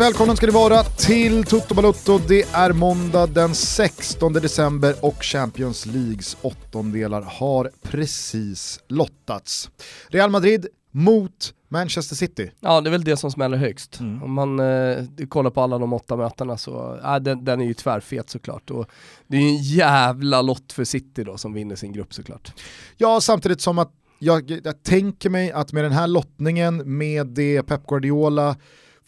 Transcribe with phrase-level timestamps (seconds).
[0.00, 2.18] Varmt välkomna ska ni vara till Toto Balutto.
[2.28, 9.70] Det är måndag den 16 december och Champions Leagues åttondelar har precis lottats.
[10.08, 12.50] Real Madrid mot Manchester City.
[12.60, 14.00] Ja, det är väl det som smäller högst.
[14.00, 14.22] Mm.
[14.22, 17.74] Om man eh, kollar på alla de åtta mötena så, äh, den, den är ju
[17.74, 18.70] tvärfet såklart.
[18.70, 18.86] Och
[19.26, 22.52] det är ju en jävla lott för City då som vinner sin grupp såklart.
[22.96, 27.62] Ja, samtidigt som att jag, jag tänker mig att med den här lottningen, med det
[27.62, 28.56] Pep Guardiola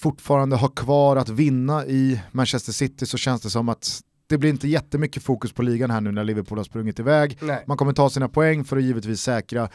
[0.03, 4.51] fortfarande har kvar att vinna i Manchester City så känns det som att det blir
[4.51, 7.39] inte jättemycket fokus på ligan här nu när Liverpool har sprungit iväg.
[7.41, 7.65] Nej.
[7.67, 9.69] Man kommer ta sina poäng för att givetvis säkra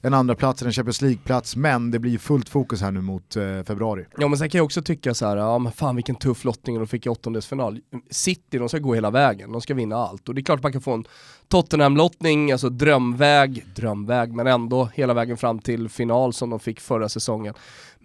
[0.00, 3.62] en andra plats en Champions League-plats, men det blir fullt fokus här nu mot eh,
[3.66, 4.04] februari.
[4.18, 6.78] Ja men sen kan jag också tycka så här, ja men fan vilken tuff lottning
[6.78, 7.80] de fick i åttondelsfinal.
[8.10, 10.28] City, de ska gå hela vägen, de ska vinna allt.
[10.28, 11.04] Och det är klart man kan få en
[11.48, 17.08] Tottenham-lottning, alltså drömväg, drömväg, men ändå hela vägen fram till final som de fick förra
[17.08, 17.54] säsongen.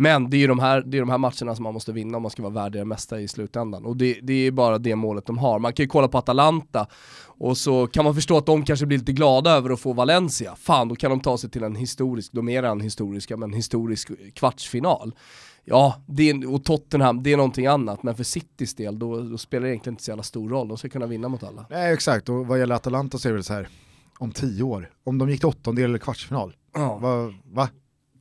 [0.01, 2.17] Men det är ju de här, det är de här matcherna som man måste vinna
[2.17, 3.85] om man ska vara värdig mesta i slutändan.
[3.85, 5.59] Och det, det är bara det målet de har.
[5.59, 6.87] Man kan ju kolla på Atalanta
[7.25, 10.55] och så kan man förstå att de kanske blir lite glada över att få Valencia.
[10.55, 14.11] Fan, då kan de ta sig till en historisk, då mer än historiska, men historisk
[14.33, 15.15] kvartsfinal.
[15.63, 19.37] Ja, det är, och Tottenham, det är någonting annat, men för Citys del då, då,
[19.37, 21.65] spelar det egentligen inte så jävla stor roll, de ska kunna vinna mot alla.
[21.69, 23.67] Nej exakt, och vad gäller Atalanta så är det så här,
[24.19, 26.97] om tio år, om de gick till åttondel eller kvartsfinal, ja.
[26.97, 27.69] va, va?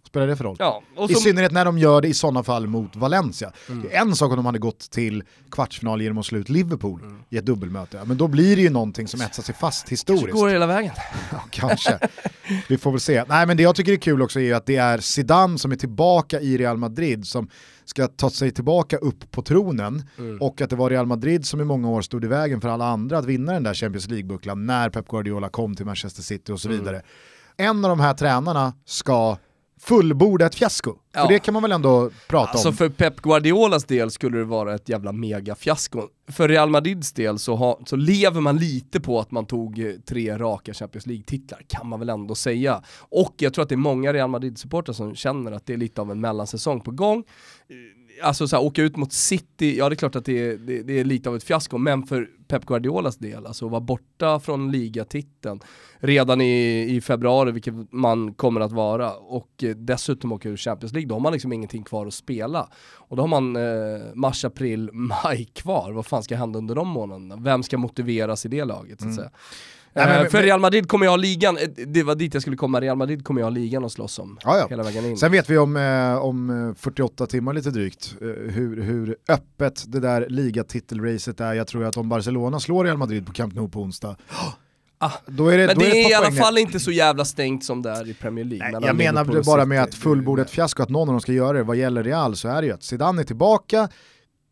[0.09, 0.57] Spelar det för roll?
[0.59, 3.53] Ja, I synnerhet när de gör det i sådana fall mot Valencia.
[3.69, 3.83] Mm.
[3.83, 7.01] Det är en sak om de hade gått till kvartsfinal genom att slå ut Liverpool
[7.03, 7.23] mm.
[7.31, 10.25] i ett dubbelmöte, men då blir det ju någonting som etsar sig fast historiskt.
[10.25, 10.93] Kanske går hela vägen.
[11.33, 11.99] ja, kanske.
[12.69, 13.25] Vi får väl se.
[13.29, 15.77] Nej men det jag tycker är kul också är att det är Zidane som är
[15.77, 17.49] tillbaka i Real Madrid som
[17.85, 20.41] ska ta sig tillbaka upp på tronen mm.
[20.41, 22.87] och att det var Real Madrid som i många år stod i vägen för alla
[22.87, 26.61] andra att vinna den där Champions League-bucklan när Pep Guardiola kom till Manchester City och
[26.61, 26.81] så mm.
[26.81, 26.97] vidare.
[26.97, 27.07] Mm.
[27.61, 29.37] En av de här tränarna ska
[29.81, 30.95] fullbordat fiasko.
[31.13, 31.21] Ja.
[31.21, 32.75] För det kan man väl ändå prata alltså om.
[32.75, 36.03] För Pep Guardiolas del skulle det vara ett jävla megafiasko.
[36.31, 39.93] För Real Madrids del så, ha, så lever man lite på att man tog eh,
[40.09, 42.83] tre raka Champions League-titlar, kan man väl ändå säga.
[42.99, 46.01] Och jag tror att det är många Real Madrid-supportrar som känner att det är lite
[46.01, 47.25] av en mellansäsong på gång
[48.23, 50.83] alltså så här, åka ut mot City, ja det är klart att det är, det,
[50.83, 54.41] det, är lite av ett fiasko, men för Pep Guardiolas del, alltså att vara borta
[54.41, 55.61] från ligatiteln
[55.99, 60.93] redan i, i februari, vilket man kommer att vara, och eh, dessutom åka ur Champions
[60.93, 62.69] League, då har man liksom ingenting kvar att spela.
[62.97, 64.91] Och då har man eh, mars, april,
[65.25, 67.37] maj kvar, vad fan ska hända under de månaderna?
[67.37, 69.17] Vem ska motiveras i det laget så att mm.
[69.17, 69.31] säga?
[69.99, 72.43] Nej, men, eh, för Real Madrid kommer jag ha ligan, eh, det var dit jag
[72.43, 74.67] skulle komma, Real Madrid kommer jag ha ligan att slåss om ja, ja.
[74.71, 75.17] hela vägen in.
[75.17, 80.27] Sen vet vi om, eh, om 48 timmar lite drygt hur, hur öppet det där
[80.29, 81.55] ligatitelracet är.
[81.55, 84.17] Jag tror att om Barcelona slår Real Madrid på Camp Nou på onsdag,
[85.01, 87.65] Ah, då är det, men det är, är i alla fall inte så jävla stängt
[87.65, 88.71] som det är i Premier League.
[88.71, 91.63] Nej, jag menar bara med att fullbordat fiasko, att någon av dem ska göra det.
[91.63, 93.89] Vad gäller Real så är det ju att Zidane är tillbaka,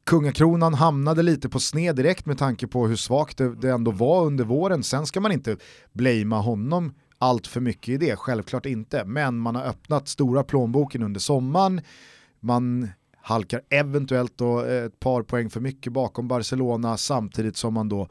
[0.06, 4.24] kungakronan hamnade lite på sned direkt med tanke på hur svagt det, det ändå var
[4.24, 4.82] under våren.
[4.82, 5.56] Sen ska man inte
[5.92, 9.04] blamea honom allt för mycket i det, självklart inte.
[9.04, 11.80] Men man har öppnat stora plånboken under sommaren,
[12.40, 17.88] man halkar eventuellt då eh, ett par poäng för mycket bakom Barcelona samtidigt som man
[17.88, 18.08] då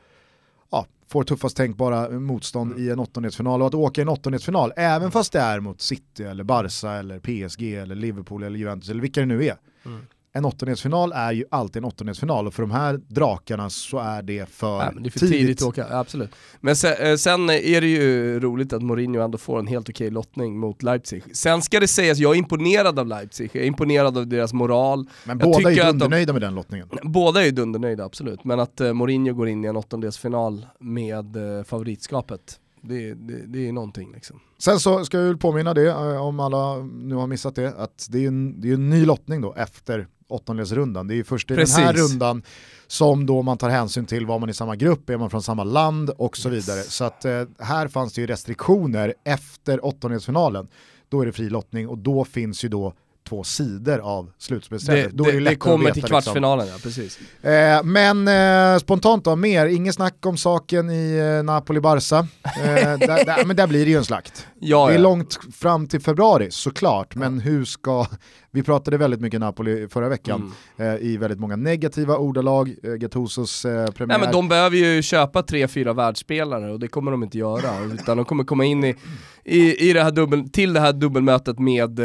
[0.72, 2.84] ja, får tuffast tänkbara motstånd mm.
[2.84, 6.24] i en åttondelsfinal och att åka i en åttondelsfinal, även fast det är mot City
[6.24, 9.58] eller Barca eller PSG eller Liverpool eller Juventus eller vilka det nu är.
[9.86, 14.22] Mm en åttondelsfinal är ju alltid en åttondelsfinal och för de här drakarna så är
[14.22, 15.40] det för, ja, det är för tidigt.
[15.40, 15.86] tidigt åka.
[15.90, 16.30] absolut.
[16.62, 20.10] Men sen, eh, sen, är det ju roligt att Mourinho ändå får en helt okej
[20.10, 21.24] lottning mot Leipzig.
[21.36, 25.10] Sen ska det sägas, jag är imponerad av Leipzig, jag är imponerad av deras moral.
[25.24, 26.90] Men jag båda är ju dundernöjda de, med den lottningen.
[27.04, 28.44] Båda är ju dundernöjda, absolut.
[28.44, 33.68] Men att uh, Mourinho går in i en åttondelsfinal med uh, favoritskapet, det, det, det
[33.68, 34.40] är någonting liksom.
[34.58, 38.28] Sen så ska jag påminna det, om alla nu har missat det, att det är
[38.28, 41.08] en, det är en ny lottning då efter åttondelsrundan.
[41.08, 41.76] Det är ju först i Precis.
[41.76, 42.44] den här rundan
[42.88, 45.64] som då man tar hänsyn till var man i samma grupp, är man från samma
[45.64, 46.68] land och så yes.
[46.68, 46.84] vidare.
[46.84, 50.68] Så att eh, här fanns det ju restriktioner efter åttondelsfinalen.
[51.10, 52.94] Då är det fri lottning och då finns ju då
[53.30, 55.18] två sidor av slutspelsträdet.
[55.18, 56.10] Det, det, det, kommer till liksom.
[56.10, 56.80] kvartsfinalen, liksom.
[56.84, 57.20] ja precis.
[57.44, 62.28] Eh, men eh, spontant då, mer, inget snack om saken i eh, Napoli-Barca.
[62.44, 62.54] Eh,
[63.00, 64.48] där, där, men där blir det ju en slakt.
[64.60, 65.02] Ja, det är ja.
[65.02, 68.08] långt fram till februari såklart, men hur ska,
[68.52, 70.36] vi pratade väldigt mycket Napoli förra veckan
[70.80, 70.96] mm.
[70.96, 74.08] Eh, i väldigt många negativa ordalag, eh, Gattusos premiär.
[74.08, 77.86] Nej men de behöver ju köpa tre, fyra världsspelare och det kommer de inte göra,
[77.94, 78.96] utan de kommer komma in i,
[79.44, 82.00] i, i det här dubbel, till det här dubbelmötet med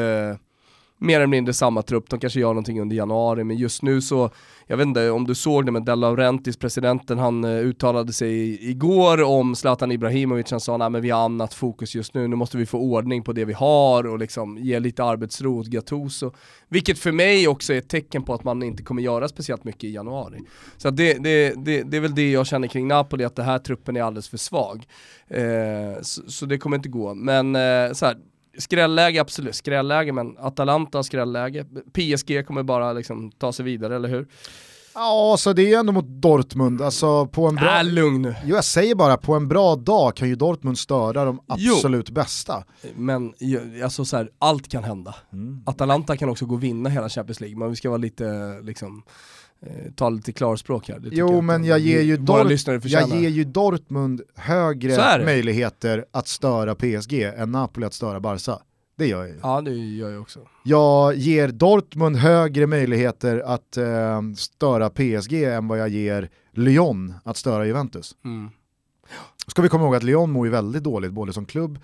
[1.00, 4.30] mer eller mindre samma trupp, de kanske gör någonting under januari, men just nu så,
[4.66, 8.64] jag vet inte om du såg det med De Laurentiis, presidenten, han uh, uttalade sig
[8.70, 12.36] igår om Zlatan Ibrahimovic, han sa nej men vi har annat fokus just nu, nu
[12.36, 16.32] måste vi få ordning på det vi har och liksom ge lite arbetsro åt Gattuso.
[16.68, 19.84] Vilket för mig också är ett tecken på att man inte kommer göra speciellt mycket
[19.84, 20.38] i januari.
[20.76, 23.58] Så det, det, det, det är väl det jag känner kring Napoli, att den här
[23.58, 24.86] truppen är alldeles för svag.
[25.28, 27.14] Eh, så, så, det kommer inte gå.
[27.14, 28.16] Men eh, så här,
[28.58, 31.64] Skrälläge, absolut, skrälläge, men Atalanta skrälläge.
[31.92, 34.28] PSG kommer bara liksom ta sig vidare, eller hur?
[34.94, 36.82] Ja, så det är ju ändå mot Dortmund.
[36.82, 37.78] Alltså på en bra...
[37.78, 38.34] Äh, lugn nu.
[38.44, 42.14] Jo, jag säger bara, på en bra dag kan ju Dortmund störa de absolut jo.
[42.14, 42.64] bästa.
[42.94, 43.34] Men
[43.84, 45.14] alltså så här, allt kan hända.
[45.32, 45.62] Mm.
[45.66, 49.02] Atalanta kan också gå och vinna hela Champions League, men vi ska vara lite liksom
[49.66, 51.00] eh, ta lite klarspråk här.
[51.02, 52.50] jo jag men jag ger, ju Dort
[52.84, 58.58] jag ger ju Dortmund högre möjligheter att störa PSG än Napoli att störa Barca.
[59.00, 59.38] Det gör jag ju.
[59.42, 60.40] Ja det gör jag också.
[60.64, 67.36] Jag ger Dortmund högre möjligheter att eh, störa PSG än vad jag ger Lyon att
[67.36, 68.16] störa Juventus.
[68.24, 68.50] Mm.
[69.46, 71.78] Ska vi komma ihåg att Lyon mår ju väldigt dåligt både som klubb,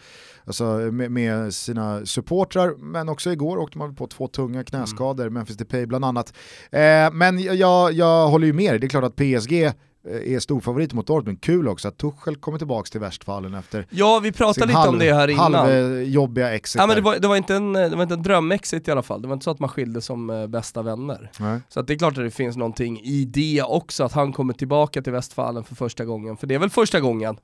[0.45, 5.35] alltså med, med sina supportrar, men också igår åkte man på två tunga knäskador, mm.
[5.35, 6.33] Memphis Depay bland annat.
[6.71, 9.73] Eh, men jag, jag håller ju med det är klart att PSG
[10.07, 11.41] är storfavorit mot Dortmund.
[11.41, 14.99] Kul också att Tuchel kommer tillbaka till Westfalen efter Ja, vi pratade lite halv, om
[14.99, 15.55] det här innan.
[15.55, 16.79] Halvjobbiga exit.
[16.79, 19.03] Ja, men det, var, det, var inte en, det var inte en drömexit i alla
[19.03, 19.23] fall.
[19.23, 21.31] Det var inte så att man skilde som äh, bästa vänner.
[21.41, 21.61] Nej.
[21.69, 24.55] Så att det är klart att det finns någonting i det också, att han kommer
[24.55, 26.37] tillbaka till Westfalen för första gången.
[26.37, 27.37] För det är väl första gången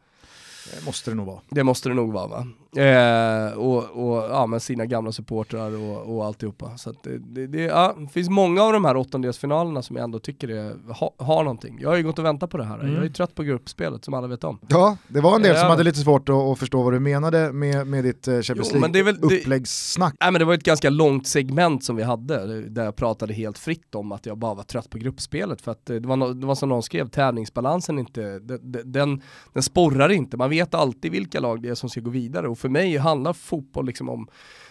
[0.80, 1.40] det måste det nog vara.
[1.50, 2.46] Det måste det nog vara va.
[2.76, 6.76] Eh, och, och ja, med sina gamla supportrar och, och alltihopa.
[6.76, 10.48] Så det, det, det, ja, finns många av de här åttondelsfinalerna som jag ändå tycker
[10.48, 11.78] är, ha, har någonting.
[11.80, 12.78] Jag har ju gått och väntat på det här.
[12.78, 12.94] Mm.
[12.94, 14.58] Jag är trött på gruppspelet som alla vet om.
[14.68, 17.52] Ja, det var en del som hade lite svårt att, att, förstå vad du menade
[17.52, 20.14] med, med ditt uh, Champions League-uppläggssnack.
[20.20, 23.58] Nej men det var ett ganska långt segment som vi hade, där jag pratade helt
[23.58, 25.62] fritt om att jag bara var trött på gruppspelet.
[25.62, 29.22] För att eh, det var, no, det var som någon skrev, tävlingsbalansen inte, den, den,
[29.52, 30.36] den sporrar inte.
[30.36, 32.48] Man vet alltid vilka lag det är som ska gå vidare.
[32.62, 34.28] För mig handlar fotboll liksom om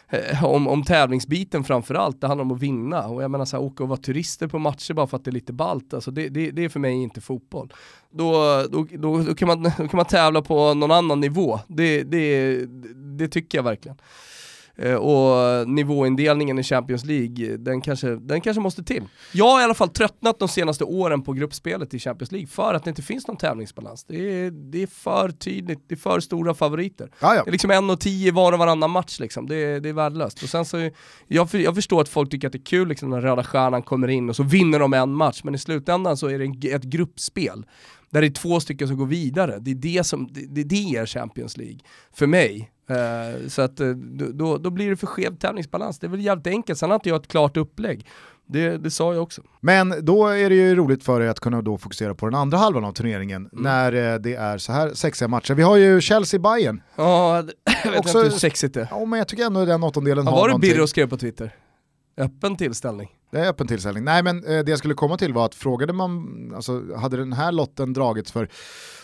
[0.10, 3.08] eh, om, om tävlingsbiten framförallt, det handlar om att vinna.
[3.08, 5.32] Och jag menar så här, åka och vara turister på matcher bara för att det
[5.32, 7.74] är lite ballt, alltså det, det, det är för mig inte fotboll.
[8.12, 8.34] Då,
[8.72, 12.56] då, då, då, kan man, då kan man tävla på någon annan nivå, det, det,
[13.18, 13.98] det tycker jag verkligen.
[14.76, 19.04] Eh, och nivåindelningen i Champions League, den kanske, den kanske måste till.
[19.34, 22.74] Jag har i alla fall tröttnat de senaste åren på gruppspelet i Champions League för
[22.74, 24.04] att det inte finns någon tävlingsbalans.
[24.04, 27.12] Det är, det är för tydligt, det är för stora favoriter.
[27.20, 27.44] Ah, ja.
[27.44, 29.94] Det är liksom en och tio var och varannan match liksom, det är, det är
[29.94, 30.44] värdelöst.
[30.44, 30.90] Och sen så,
[31.28, 34.08] jag, jag förstår att folk tycker att det är kul liksom, när röda stjärnan kommer
[34.08, 37.66] in och så vinner de en match, men i slutändan så är det ett gruppspel
[38.10, 39.58] där det är två stycken som går vidare.
[39.60, 41.80] Det är det som, det, det är Champions League,
[42.14, 42.72] för mig.
[42.92, 43.96] Uh, så att uh,
[44.34, 46.00] då, då blir det för skev tävlingsbalans.
[46.00, 48.08] Det är väl jävligt enkelt, sen har inte jag ett klart upplägg.
[48.46, 49.42] Det, det sa jag också.
[49.60, 52.58] Men då är det ju roligt för dig att kunna då fokusera på den andra
[52.58, 53.64] halvan av turneringen mm.
[53.64, 55.54] när uh, det är så här sexiga matcher.
[55.54, 56.82] Vi har ju Chelsea-Bayern.
[56.96, 57.36] Ja,
[57.84, 58.88] jag vet också, inte hur sexigt det är.
[58.92, 61.56] Ja, men jag tycker ändå den åttondelen ja, har Var det Birro skrev på Twitter?
[62.18, 63.10] Öppen tillställning.
[63.32, 64.04] Det är öppen tillställning.
[64.04, 67.34] Nej men eh, det jag skulle komma till var att frågade man, alltså hade den
[67.34, 68.50] här lotten dragits för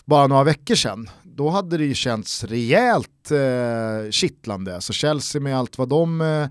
[0.04, 4.74] bara några veckor sedan, då hade det ju känts rejält eh, kittlande.
[4.74, 6.46] Alltså Chelsea med allt vad de eh,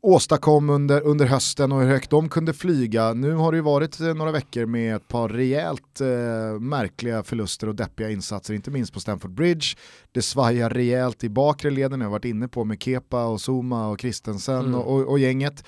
[0.00, 3.12] åstadkom under, under hösten och hur högt de kunde flyga.
[3.12, 7.68] Nu har det ju varit eh, några veckor med ett par rejält eh, märkliga förluster
[7.68, 9.66] och deppiga insatser, inte minst på Stamford Bridge.
[10.12, 13.88] Det svajar rejält i bakre leden, jag har varit inne på med Kepa och Zuma
[13.88, 14.74] och Christensen mm.
[14.74, 15.64] och, och, och gänget.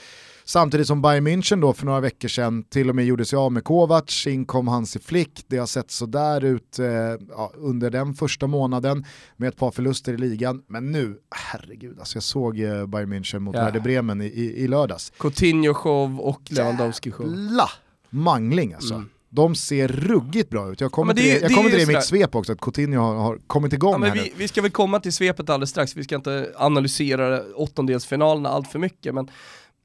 [0.48, 3.52] Samtidigt som Bayern München då för några veckor sedan till och med gjorde sig av
[3.52, 6.86] med Kovac, inkom Hansi Flick, det har sett sådär ut eh,
[7.30, 9.04] ja, under den första månaden
[9.36, 10.62] med ett par förluster i ligan.
[10.66, 13.64] Men nu, herregud, alltså jag såg eh, Bayern München mot ja.
[13.64, 15.12] Werder Bremen i, i, i lördags.
[15.18, 17.26] Coutinho-show och Lewandowski-show.
[17.26, 17.70] Jävla
[18.10, 18.94] mangling alltså.
[18.94, 19.08] Mm.
[19.28, 20.80] De ser ruggigt bra ut.
[20.80, 22.60] Jag kommer ja, det, till det, jag kommer till det i mitt svep också, att
[22.60, 24.34] Coutinho har, har kommit igång ja, men här vi, nu.
[24.36, 28.78] Vi ska väl komma till svepet alldeles strax, vi ska inte analysera åttondelsfinalerna allt för
[28.78, 29.30] mycket, men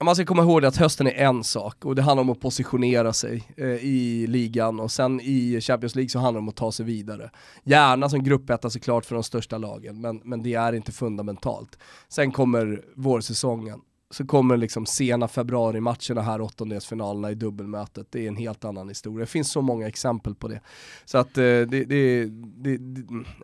[0.06, 3.14] man ska komma ihåg att hösten är en sak och det handlar om att positionera
[3.14, 6.72] sig eh, i ligan och sen i Champions League så handlar det om att ta
[6.72, 7.30] sig vidare.
[7.64, 11.78] Gärna som gruppetta såklart för de största lagen, men, men det är inte fundamentalt.
[12.10, 13.82] Sen kommer vårsäsongen
[14.12, 18.08] så kommer liksom sena februari-matcherna här, åttondelsfinalerna i dubbelmötet.
[18.10, 19.20] Det är en helt annan historia.
[19.20, 20.62] Det finns så många exempel på det.
[21.06, 22.80] Så att, eh, det, det, det,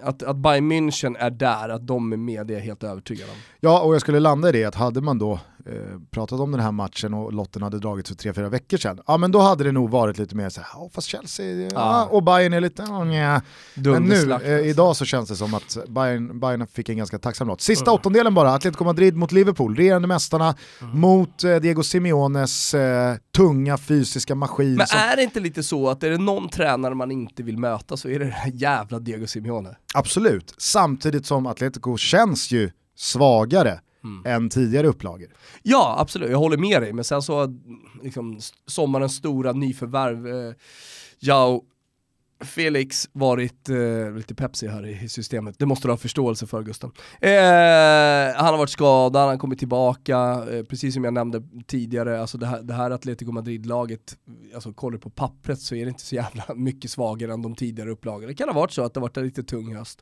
[0.02, 3.30] att, att Bayern München är där, att de är med, det är jag helt övertygad
[3.30, 3.36] om.
[3.60, 5.40] Ja, och jag skulle landa i det att hade man då
[6.12, 9.18] pratat om den här matchen och lotten hade dragits för tre, fyra veckor sedan, ja
[9.18, 12.06] men då hade det nog varit lite mer såhär, oh, fast Chelsea, ja.
[12.12, 13.42] Och Bayern är lite, oh, nja.
[13.74, 14.50] Men nu, eh, alltså.
[14.50, 17.62] idag så känns det som att Bayern, Bayern fick en ganska tacksam låt.
[17.62, 21.00] Sista åttondelen bara, Atletico Madrid mot Liverpool, regerande mästarna Mm.
[21.00, 24.76] mot eh, Diego Simeones eh, tunga fysiska maskin.
[24.76, 27.58] Men som, är det inte lite så att är det någon tränare man inte vill
[27.58, 29.76] möta så är det den här jävla Diego Simeone.
[29.94, 34.26] Absolut, samtidigt som Atletico känns ju svagare Mm.
[34.26, 35.28] än tidigare upplagor.
[35.64, 37.60] Ja, absolut, jag håller med dig, men sen så
[38.04, 40.54] liksom, sommarens stora nyförvärv, eh,
[41.20, 41.64] Jao
[42.40, 46.92] Felix varit, eh, lite Pepsi här i, systemet, det måste du ha förståelse för Gusten.
[47.22, 50.18] Eh, han har varit skadad, han har kommit tillbaka,
[50.52, 54.18] eh, precis som jag nämnde tidigare, alltså det här, det här Atletico Madrid-laget,
[54.56, 57.56] alltså kollar du på pappret så är det inte så jävla mycket svagare än de
[57.56, 58.28] tidigare upplagorna.
[58.28, 60.02] Det kan ha varit så att det har varit en lite tung höst.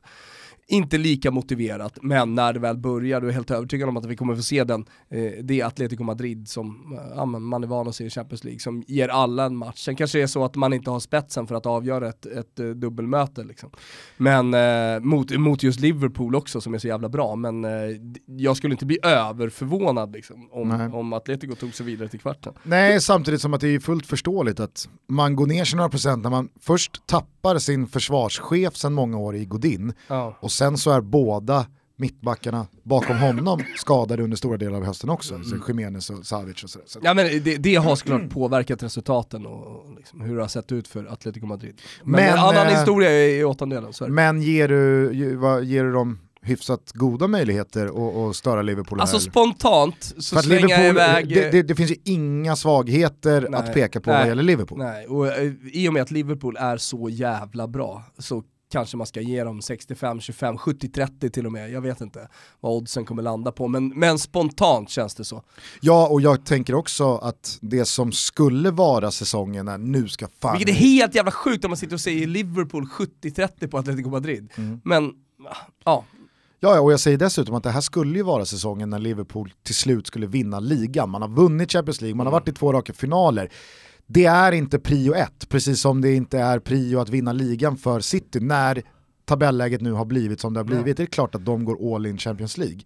[0.68, 4.16] Inte lika motiverat, men när det väl börjar, du är helt övertygad om att vi
[4.16, 8.04] kommer få se den, eh, det Atletico Madrid som eh, man är van att se
[8.04, 9.78] i Champions League, som ger alla en match.
[9.84, 12.60] Sen kanske det är så att man inte har spetsen för att avgöra ett, ett
[12.60, 13.70] eh, dubbelmöte liksom.
[14.16, 17.70] Men eh, mot, mot just Liverpool också som är så jävla bra, men eh,
[18.26, 20.86] jag skulle inte bli överförvånad liksom, Nej.
[20.86, 22.52] om, om Atletico tog sig vidare till kvarten.
[22.62, 26.22] Nej, samtidigt som att det är fullt förståeligt att man går ner sig några procent
[26.22, 30.36] när man först tappar sin försvarschef sedan många år i Godin Ja.
[30.40, 31.66] och sen så är båda
[31.98, 35.46] mittbackarna bakom honom skadade under stora delar av hösten också, Mm.
[35.48, 36.86] så Jiménez och Savic och sådär.
[36.88, 40.72] Så Ja men det, det har såklart påverkat resultaten och liksom hur det har sett
[40.72, 41.80] ut för Atletico Madrid.
[42.02, 44.08] Men, Men, en annan eh, historia i, i åttondelen, så.
[44.08, 45.10] Men ger du,
[45.64, 49.20] ger du dem hyfsat goda möjligheter att, att störa Liverpool Alltså här?
[49.20, 51.28] spontant så För att slänger jag Liverpool, iväg...
[51.28, 54.78] det, det, det finns ju inga svagheter Nej, att peka på nej, vad gäller Liverpool.
[54.78, 58.42] Nej, och eh, i och med att Liverpool är så jävla bra så
[58.76, 61.70] kanske man ska ge dem 65, 25, 70, 30 till och med.
[61.70, 62.28] Jag vet inte
[62.60, 65.42] vad oddsen kommer landa på, men, men spontant känns det så.
[65.80, 70.58] Ja, och jag tänker också att det som skulle vara säsongen är nu ska fan...
[70.58, 74.52] Vilket är helt jävla sjukt om man sitter och säger Liverpool 70-30 på Atletico Madrid.
[74.56, 74.80] Mm.
[74.84, 75.12] Men,
[75.84, 76.04] ja,
[76.60, 79.74] Ja, och jag säger dessutom att det här skulle ju vara säsongen när Liverpool till
[79.74, 81.10] slut skulle vinna ligan.
[81.10, 83.50] Man har vunnit Champions League, man har varit i två raka finaler.
[84.06, 88.00] Det är inte prio ett, precis som det inte är prio att vinna ligan för
[88.00, 88.40] City.
[88.40, 88.82] När
[89.24, 92.06] tabelläget nu har blivit som det har blivit, det är klart att de går all
[92.06, 92.80] in Champions League.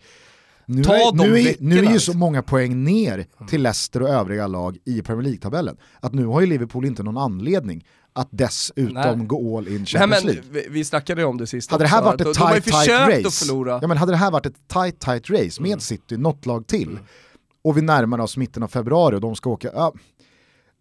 [0.67, 4.47] Nu är, nu, är, nu är ju så många poäng ner till Leicester och övriga
[4.47, 5.77] lag i Premier League-tabellen.
[6.01, 9.27] Att nu har ju Liverpool inte någon anledning att dessutom Nej.
[9.27, 10.43] gå all in Champions League.
[10.51, 12.61] vi, vi snackade ju om det sist Hade det här varit ett att de, de
[12.61, 15.81] tight, tight race, ja, men hade det här varit ett tight, tight race med Mm.
[15.81, 16.99] City, något lag till,
[17.63, 19.93] och vi närmar oss mitten av februari och de ska åka, ja,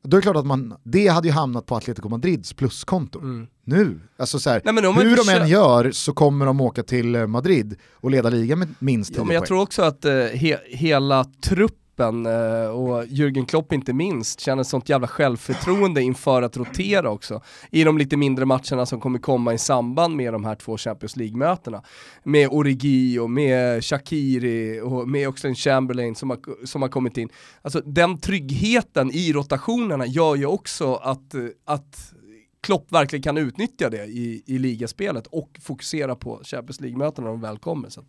[0.03, 3.19] då är det klart att man, det hade ju hamnat på Atletico Madrids pluskonto.
[3.19, 3.47] Mm.
[3.63, 4.73] Nu, alltså så här, Nej,
[5.09, 8.67] hur de än gör så kommer de åka till eh, Madrid och leda ligan med
[8.79, 9.47] minst 10 Ja, men jag poäng.
[9.47, 14.63] tror också att eh, he, hela truppen truppen eh, och Jürgen Klopp inte minst känner
[14.63, 17.41] sånt jävla självförtroende inför att rotera också
[17.71, 21.15] i de lite mindre matcherna som kommer komma i samband med de här två Champions
[21.15, 21.83] League-mötena.
[22.23, 27.29] Med Origi och med Shakiri och med Oxlade Chamberlain som har, som har kommit in.
[27.61, 32.13] Alltså den tryggheten i rotationerna gör ju också att, eh, att
[32.61, 37.41] Klopp verkligen kan utnyttja det i, i ligaspelet och fokusera på Champions League-mötena när de
[37.41, 37.89] väl kommer.
[37.89, 38.03] Så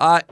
[0.00, 0.22] nej,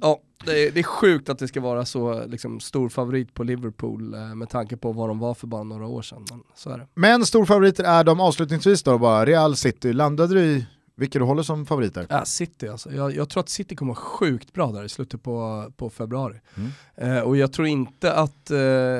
[0.00, 3.42] ja, det, är, det är sjukt att det ska vara så liksom, stor favorit på
[3.44, 6.24] Liverpool eh, med tanke på vad de var för bara några år sedan.
[6.30, 6.86] Men så är det.
[6.94, 10.66] Men storfavoriter är de avslutningsvis då bara, Real City, landade du i
[10.96, 12.06] vilka du håller som favoriter?
[12.10, 12.92] Ja, City alltså.
[12.92, 16.40] Jag, jag tror att City kommer vara sjukt bra där i slutet på, på februari.
[16.54, 17.16] Mm.
[17.16, 18.56] Eh, och jag tror inte att eh,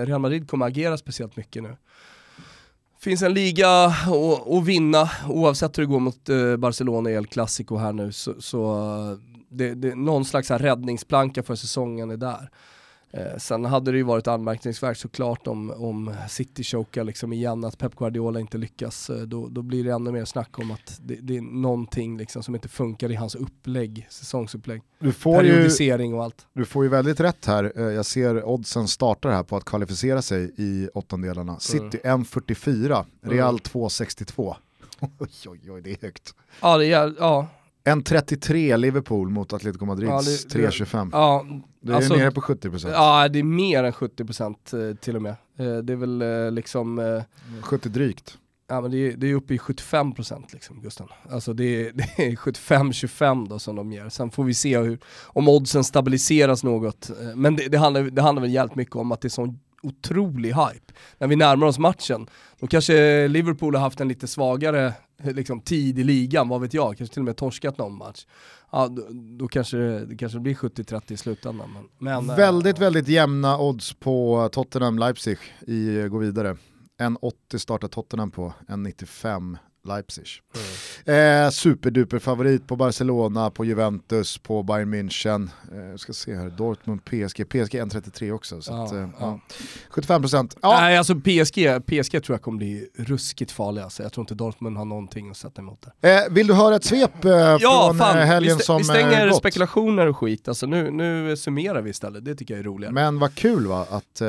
[0.06, 1.76] Real Madrid kommer agera speciellt mycket nu.
[3.00, 7.76] Finns en liga att- vinna oavsett hur det går mot eh, Barcelona i El Clasico
[7.76, 9.18] här nu så, så
[9.52, 12.50] det, det, någon slags här räddningsplanka för säsongen är där.
[13.14, 17.78] Eh, sen hade det ju varit anmärkningsvärt såklart om, om City chokar liksom igen, att
[17.78, 19.10] Pep Guardiola inte lyckas.
[19.10, 22.42] Eh, då, då blir det ännu mer snack om att det, det är någonting liksom
[22.42, 24.82] som inte funkar i hans upplägg, säsongsupplägg.
[24.98, 26.46] Du får, ju, Periodisering och allt.
[26.52, 30.22] du får ju väldigt rätt här, Eh, jag ser oddsen startar här på att kvalificera
[30.22, 31.58] sig i åttondelarna.
[31.58, 33.58] City 1.44, Real Mm.
[33.58, 34.54] 2.62.
[35.00, 36.34] Oj, oj, oj, det är högt.
[36.60, 37.48] Ja, det är, ja,
[37.84, 41.08] 1.33 Liverpool mot Atletico Madrids Ja, det- det- 3.25.
[41.12, 41.46] ja,
[41.80, 42.92] Det är alltså- nere på 70%.
[42.94, 45.34] ja, det är mer än 70% eh, till och med.
[45.58, 47.22] Eh, det är väl eh, liksom, eh,
[47.62, 48.38] 70 drygt.
[48.68, 51.06] ja men det är, det är uppe i 75% liksom Gusten.
[51.30, 54.08] Alltså det är, det är 75-25 då som de ger.
[54.08, 57.10] Sen får vi se hur, om oddsen stabiliseras något.
[57.34, 60.48] Men det, det, handlar, det handlar väl jävligt mycket om att det är sån otrolig
[60.48, 60.92] hype.
[61.18, 62.26] När vi närmar oss matchen,
[62.60, 64.92] då kanske Liverpool har haft en lite svagare
[65.34, 68.26] liksom, tid i ligan, vad vet jag, kanske till och med torskat någon match.
[68.72, 71.70] Ja, då, då kanske det, kanske blir 70-30 i slutändan.
[71.72, 75.36] Men, men, eh, väldigt, äh, väldigt jämna odds på Tottenham-Leipzig
[75.66, 76.56] i gå vidare.
[76.98, 80.26] En 80 startar Tottenham på, en 95 Leipzig.
[80.54, 80.66] Mm.
[81.04, 85.48] Eh, superduper favorit på Barcelona, på Juventus, på Bayern München.
[85.72, 88.62] Eh, ska se här, Dortmund, PSG, PSG 1.33 också.
[88.62, 89.40] Så ja, att, eh, ja.
[89.90, 90.56] 75%.
[90.62, 90.80] Ja.
[90.80, 93.84] Nej, alltså PSG, PSG tror jag kommer bli ruskigt farliga.
[93.84, 94.02] Alltså.
[94.02, 96.10] Jag tror inte Dortmund har någonting att sätta emot det.
[96.14, 99.28] Eh, vill du höra ett svep eh, ja, från fan, helgen vi som Vi stänger
[99.28, 99.36] gått?
[99.38, 102.24] spekulationer och skit, alltså, nu, nu summerar vi istället.
[102.24, 102.94] Det tycker jag är roligare.
[102.94, 104.22] Men vad kul va, att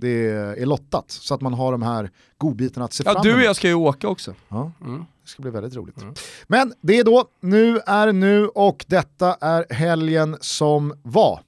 [0.00, 3.24] det är lottat så att man har de här godbitarna att se ja, fram emot.
[3.24, 4.34] Du och jag ska ju åka också.
[4.48, 5.04] Ja, mm.
[5.22, 6.02] Det ska bli väldigt roligt.
[6.02, 6.14] Mm.
[6.46, 11.40] Men det är då, nu är nu och detta är helgen som var.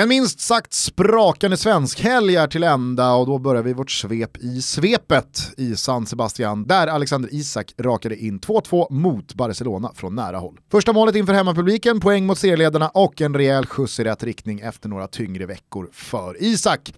[0.00, 4.36] En minst sagt sprakande svensk helg är till ända och då börjar vi vårt svep
[4.36, 10.38] i svepet i San Sebastian där Alexander Isak rakade in 2-2 mot Barcelona från nära
[10.38, 10.60] håll.
[10.70, 14.88] Första målet inför hemmapubliken, poäng mot serieledarna och en rejäl skjuts i rätt riktning efter
[14.88, 16.92] några tyngre veckor för Isak.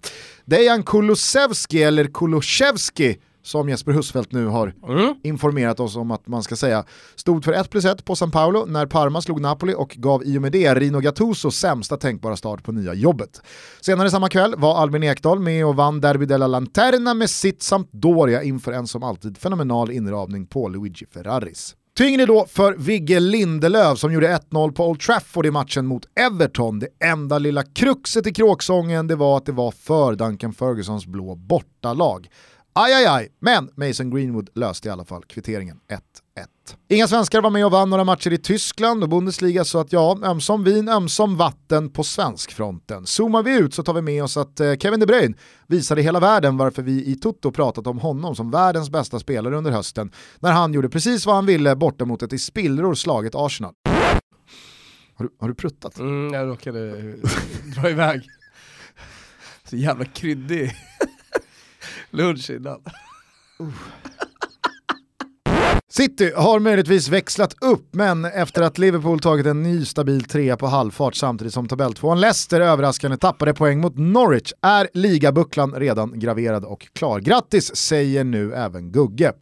[0.45, 5.15] Dejan Kulusevski, eller Kulusevski, som Jesper Husfeldt nu har mm.
[5.23, 6.85] informerat oss om att man ska säga,
[7.15, 10.37] stod för 1 plus 1 på San Paolo när Parma slog Napoli och gav i
[10.37, 13.41] och med det Rino Gattuso sämsta tänkbara start på nya jobbet.
[13.81, 18.43] Senare samma kväll var Albin Ekdal med och vann Derby della Lanterna med sitt Sampdoria
[18.43, 21.75] inför en som alltid fenomenal inramning på Luigi Ferraris.
[21.97, 26.79] Tyngre då för Vigge Lindelöf som gjorde 1-0 på Old Trafford i matchen mot Everton.
[26.79, 31.35] Det enda lilla kruxet i kråksången det var att det var för Duncan Fergusons blå
[31.35, 32.27] bortalag.
[32.75, 35.99] Aj, aj, aj, men Mason Greenwood löste i alla fall kvitteringen 1-1.
[36.89, 40.19] Inga svenskar var med och vann några matcher i Tyskland och Bundesliga så att ja,
[40.23, 43.05] ömsom vin, ömsom vatten på svenskfronten.
[43.05, 45.35] Zoomar vi ut så tar vi med oss att eh, Kevin De Bruyne
[45.67, 49.71] visade hela världen varför vi i Toto pratat om honom som världens bästa spelare under
[49.71, 53.73] hösten när han gjorde precis vad han ville borta mot ett i spillror slaget Arsenal.
[55.15, 55.99] Har du, har du pruttat?
[55.99, 58.21] Mm, jag råkade eh, dra iväg.
[59.69, 60.75] Så jävla kryddig
[62.13, 62.81] lunch innan.
[65.89, 70.67] City har möjligtvis växlat upp, men efter att Liverpool tagit en ny stabil trea på
[70.67, 76.87] halvfart samtidigt som tabelltvåan Leicester överraskande tappade poäng mot Norwich är ligabucklan redan graverad och
[76.93, 77.19] klar.
[77.19, 79.33] Grattis säger nu även Gugge.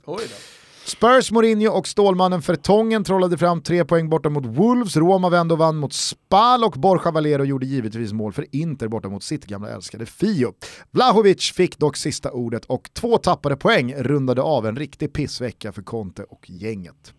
[0.92, 5.58] Spurs, Mourinho och Stålmannen Fertongen trollade fram tre poäng borta mot Wolves, Roma vände och
[5.58, 9.70] vann mot Spal och Borja Valero gjorde givetvis mål för Inter borta mot sitt gamla
[9.70, 10.54] älskade Fio.
[10.92, 15.82] Vlahovic fick dock sista ordet och två tappade poäng rundade av en riktig pissvecka för
[15.82, 17.14] Conte och gänget.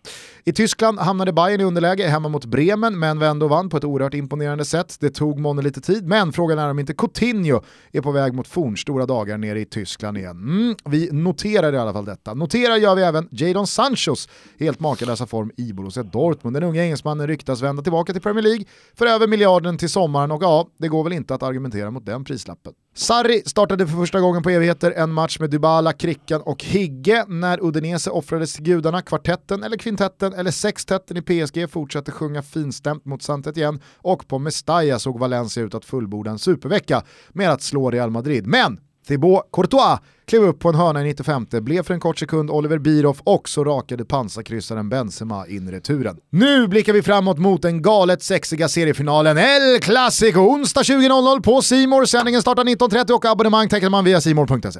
[0.45, 3.83] I Tyskland hamnade Bayern i underläge hemma mot Bremen men vände och vann på ett
[3.83, 4.97] oerhört imponerande sätt.
[4.99, 8.47] Det tog månne lite tid men frågan är om inte Coutinho är på väg mot
[8.47, 10.37] fornstora dagar nere i Tyskland igen.
[10.37, 12.33] Mm, vi noterar i alla fall detta.
[12.33, 16.55] Noterar gör vi även Jadon Sanchos helt makalösa form i Borussia Dortmund.
[16.55, 20.43] Den unga engelsmannen ryktas vända tillbaka till Premier League för över miljarden till sommaren och
[20.43, 22.73] ja, det går väl inte att argumentera mot den prislappen.
[22.95, 27.63] Sarri startade för första gången på evigheter en match med Dybala, Krickan och Higge när
[27.63, 29.01] Udinese offrades till gudarna.
[29.01, 34.39] Kvartetten eller kvintetten eller sextetten i PSG fortsätter sjunga finstämt mot Santet igen och på
[34.39, 38.47] Mestalla såg Valencia ut att fullborda en supervecka med att slå Real Madrid.
[38.47, 42.49] Men Thibaut Courtois klev upp på en hörna i 95, blev för en kort sekund
[42.49, 46.17] Oliver Bierhoff och så rakade pansarkryssaren Benzema in returen.
[46.29, 52.05] Nu blickar vi framåt mot den galet sexiga seriefinalen El Clasico onsdag 20.00 på Simor.
[52.05, 54.79] Sändningen startar 19.30 och abonnemang tecknar man via simor.se.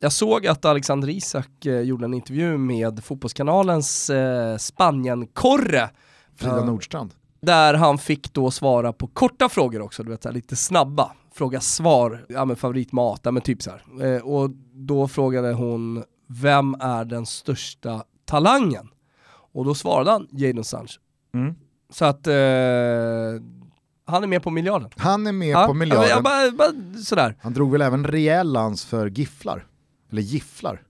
[0.00, 5.90] Jag såg att Alexander Isak eh, gjorde en intervju med Fotbollskanalens eh, Spanien-korre.
[6.36, 7.14] Frida Nordstrand.
[7.42, 12.26] Där han fick då svara på korta frågor också, du vet, lite snabba fråga svar,
[12.28, 14.14] ja men favoritmat, ja men typ så här.
[14.14, 18.88] Eh, och då frågade hon, vem är den största talangen?
[19.52, 21.00] Och då svarade han Jadon Sancho.
[21.34, 21.54] Mm.
[21.90, 22.34] Så att eh,
[24.04, 24.90] han är med på miljarden.
[24.96, 26.08] Han är med ja, på miljarden.
[26.10, 27.36] Ja, bara, bara, sådär.
[27.40, 29.66] Han drog väl även rejäl lans för gifflar,
[30.10, 30.82] eller gifflar.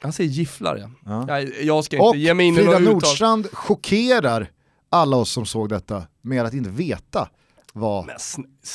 [0.00, 0.90] Han säger gifflar ja.
[1.28, 1.40] ja.
[1.40, 4.50] Jag, jag ska inte och ge mig in i Frida Nordstrand chockerar
[4.90, 7.28] alla oss som såg detta med att inte veta
[7.72, 8.10] vad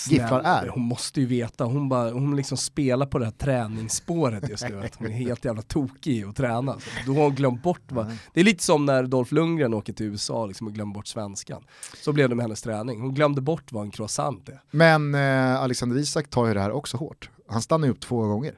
[0.10, 0.68] gifflar är.
[0.68, 4.80] Hon måste ju veta, hon, bara, hon liksom spelar på det här träningsspåret just nu,
[4.80, 6.74] att hon är helt jävla tokig att träna.
[6.74, 9.94] Så då har hon glömt bort vad, det är lite som när Dolph Lundgren åker
[9.94, 11.64] till USA liksom, och glömmer bort svenskan.
[12.04, 14.62] Så blev det med hennes träning, hon glömde bort vad en croissant är.
[14.72, 17.30] Men eh, Alexander Isak tar ju det här också hårt.
[17.48, 18.56] Han stannar ju upp två gånger.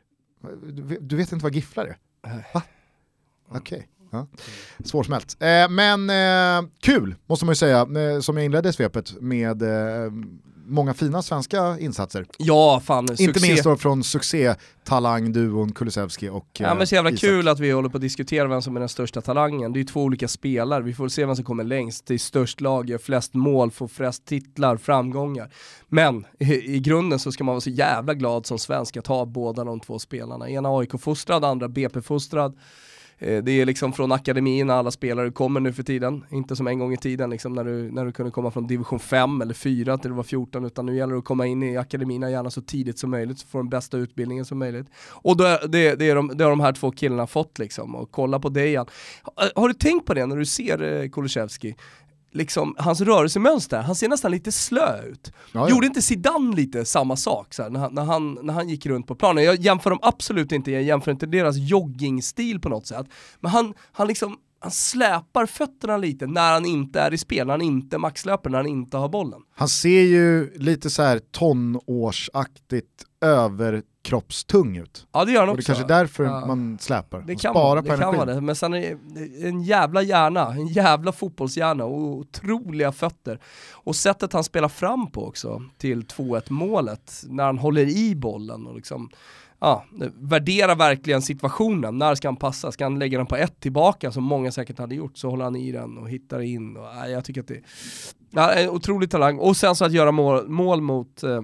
[0.64, 1.98] Du, du vet inte vad gifflar är?
[2.54, 2.62] Va?
[3.50, 3.78] Okej.
[3.78, 3.99] Okay.
[4.12, 4.28] Ja.
[4.86, 5.38] Svårsmält.
[5.40, 10.12] Eh, men eh, kul, måste man ju säga, eh, som jag inledde svepet med eh,
[10.70, 12.26] många fina svenska insatser.
[12.38, 13.08] Ja, fan.
[13.08, 13.24] Succé.
[13.24, 17.22] Inte minst då från succé-talangduon Kulusevski och Ja men så jävla Isak.
[17.22, 19.74] kul att vi håller på att diskutera vem som är den största talangen.
[19.74, 22.06] Det är ju två olika spelare, vi får se vem som kommer längst.
[22.06, 25.54] Det är störst lag, gör flest mål, får flest titlar, framgångar.
[25.88, 29.26] Men i, i grunden så ska man vara så jävla glad som svensk att ha
[29.26, 30.50] båda de två spelarna.
[30.50, 32.58] Ena AIK-fostrad, andra BP-fostrad.
[33.20, 36.80] Eh, det är liksom från akademin alla spelare kommer nu för tiden, inte som en
[36.80, 39.98] gång i tiden liksom när, du, när du kunde komma från division 5 eller 4
[39.98, 42.62] till du var 14 utan nu gäller det att komma in i akademierna gärna så
[42.62, 44.88] tidigt som möjligt så får den bästa utbildningen som möjligt.
[45.10, 48.12] Och då det, det, är de, det har de här två killarna fått liksom och
[48.12, 48.86] kolla på Dejan.
[49.22, 51.76] Har, har du tänkt på det när du ser eh, Kulusevski?
[52.32, 55.32] Liksom, hans rörelsemönster, han ser nästan lite slö ut.
[55.34, 55.70] Ja, ja.
[55.70, 58.86] Gjorde inte Zidane lite samma sak så här, när, han, när, han, när han gick
[58.86, 59.44] runt på planen?
[59.44, 63.08] Jag jämför dem absolut inte, jag jämför inte deras joggingstil på något sätt.
[63.40, 67.54] Men han, han liksom, han släpar fötterna lite när han inte är i spel, när
[67.54, 69.42] han inte maxlöper, när han inte har bollen.
[69.56, 73.06] Han ser ju lite så här tonårsaktigt
[74.00, 75.08] överkroppstung ut.
[75.12, 75.54] Ja det gör han också.
[75.54, 76.46] Och det kanske är därför ja.
[76.46, 77.24] man släpar.
[77.28, 80.68] Det kan, vara, det kan vara det, men sen är det en jävla hjärna, en
[80.68, 83.40] jävla fotbollshjärna och otroliga fötter.
[83.72, 88.68] Och sättet han spelar fram på också, till 2-1 målet, när han håller i bollen
[88.68, 89.10] och liksom
[89.60, 89.86] ja,
[90.16, 91.98] värdera verkligen situationen.
[91.98, 92.72] När ska han passa?
[92.72, 95.56] Ska han lägga den på ett tillbaka som många säkert hade gjort så håller han
[95.56, 96.78] i den och hittar in.
[96.78, 97.62] Och, ja, jag tycker att det
[98.32, 99.40] ja, är otrolig talang.
[99.40, 101.42] Och sen så att göra mål, mål mot eh,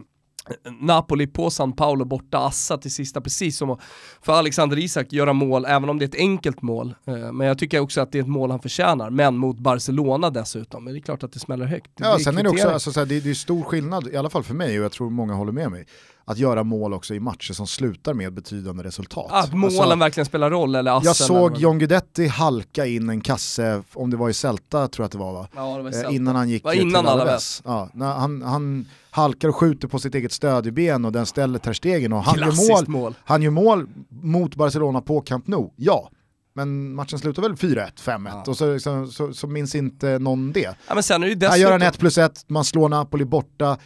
[0.79, 3.77] Napoli på San Paolo borta Assa till sista, precis som
[4.21, 6.95] för Alexander Isak göra mål, även om det är ett enkelt mål.
[7.05, 10.29] Eh, men jag tycker också att det är ett mål han förtjänar, men mot Barcelona
[10.29, 10.83] dessutom.
[10.83, 11.91] Men det är klart att det smäller högt.
[11.95, 14.17] Det ja, sen är det också, alltså, så här, det, det är stor skillnad, i
[14.17, 15.85] alla fall för mig, och jag tror många håller med mig,
[16.27, 19.31] att göra mål också i matcher som slutar med betydande resultat.
[19.31, 23.21] Att målen alltså, verkligen spelar roll eller assen, Jag såg John Guidetti halka in en
[23.21, 25.47] kasse, om det var i Celta tror jag att det var va?
[25.55, 27.61] Ja, det var eh, innan han gick var innan till Alaves.
[27.65, 32.13] Ja, han, han halkar och skjuter på sitt eget stödjeben och den ställer Ter Stegen
[32.13, 33.15] och han gör, mål, mål.
[33.23, 36.09] han gör mål mot Barcelona på Camp Nou, ja.
[36.57, 38.43] Men matchen slutar väl 4-1, 5-1 ja.
[38.47, 40.75] och så, så, så, så, minns inte någon det.
[40.87, 41.51] Ja, men sen är det dessutom...
[41.51, 43.77] Här gör han 1 plus 1, man slår Napoli borta.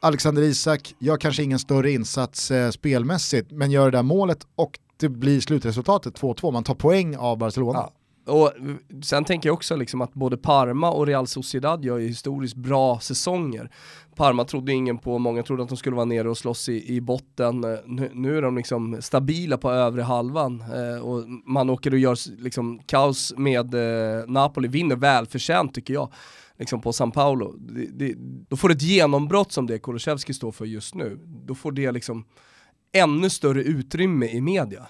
[0.00, 4.78] Alexander Isak gör kanske ingen större insats eh, spelmässigt, men gör det där målet och
[4.96, 7.78] det blir slutresultatet 2-2, man tar poäng av Barcelona.
[7.78, 7.92] Ja.
[8.32, 12.06] Och eh, sen tänker jag också liksom att både Parma och Real Sociedad gör ju
[12.06, 13.70] historiskt bra säsonger.
[14.16, 17.00] Parma trodde ingen på, många trodde att de skulle vara nere och slåss i, i
[17.00, 17.64] botten.
[17.64, 21.98] Eh, nu, nu är de liksom stabila på övre halvan eh, och man åker och
[21.98, 26.08] gör liksom kaos med eh, Napoli, vinner välförtjänt tycker jag
[26.58, 27.52] liksom på San Paulo.
[27.58, 28.14] Det, det,
[28.48, 31.18] då får ett genombrott som det Kulusevski står för just nu.
[31.24, 32.24] Då får det liksom
[32.92, 34.86] ännu större utrymme i media.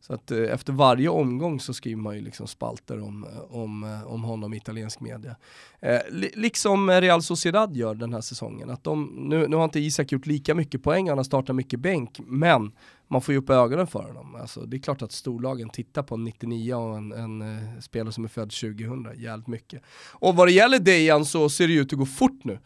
[0.00, 3.84] Så att eh, efter varje omgång så skriver man ju liksom spalter om, eh, om,
[3.84, 5.36] eh, om honom i italiensk media.
[5.80, 6.00] Eh,
[6.34, 8.70] liksom Real Sociedad gör den här säsongen.
[8.70, 11.80] Att de, nu, nu har inte Isak gjort lika mycket poäng, han har startat mycket
[11.80, 12.72] bänk, men
[13.12, 14.34] man får ju upp ögonen för honom.
[14.34, 18.12] Alltså, det är klart att storlagen tittar på en 99 och en, en uh, spelare
[18.12, 19.82] som är född 2000 jävligt mycket.
[20.10, 22.58] Och vad det gäller Dejan så ser det ut att gå fort nu.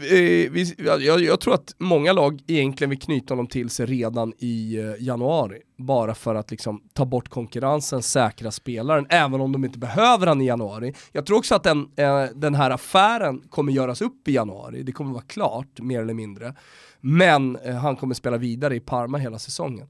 [0.00, 4.32] Eh, vi, jag, jag, tror att många lag egentligen vill knyta honom till sig redan
[4.38, 5.58] i eh, januari.
[5.78, 10.40] Bara för att liksom ta bort konkurrensen, säkra spelaren, även om de inte behöver han
[10.40, 10.94] i januari.
[11.12, 14.92] Jag tror också att den, eh, den här affären kommer göras upp i januari, det
[14.92, 16.54] kommer vara klart, mer eller mindre.
[17.00, 19.86] Men han kommer spela vidare i Parma hela säsongen.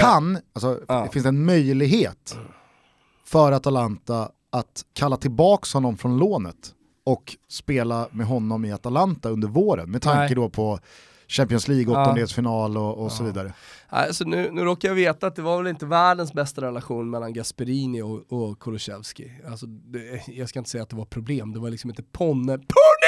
[0.00, 1.02] Kan, alltså ja.
[1.02, 2.38] det finns en möjlighet
[3.24, 6.74] för Atalanta att kalla tillbaka honom från lånet
[7.12, 10.34] och spela med honom i Atalanta under våren med tanke Nej.
[10.34, 10.78] då på
[11.28, 13.10] Champions League, åttondelsfinal och, och ja.
[13.10, 13.52] så vidare.
[13.88, 17.32] Alltså nu, nu råkar jag veta att det var väl inte världens bästa relation mellan
[17.32, 19.32] Gasperini och, och Kulusevski.
[19.50, 22.52] Alltså, det, jag ska inte säga att det var problem, det var liksom inte Ponne,
[22.52, 22.99] Ponne!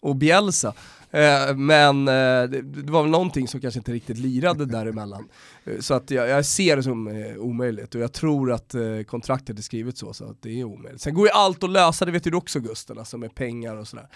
[0.00, 0.74] Och Bielsa.
[1.10, 2.12] Eh, men eh,
[2.50, 5.28] det, det, var väl någonting som kanske inte riktigt lirade däremellan.
[5.64, 8.74] Eh, så att jag, jag, ser det som eh, omöjligt och jag tror att
[9.06, 11.00] kontraktet är skrivet så, så att det är omöjligt.
[11.00, 13.76] Sen går ju allt att lösa, det vet ju du också Gusten, alltså med pengar
[13.76, 14.08] och sådär.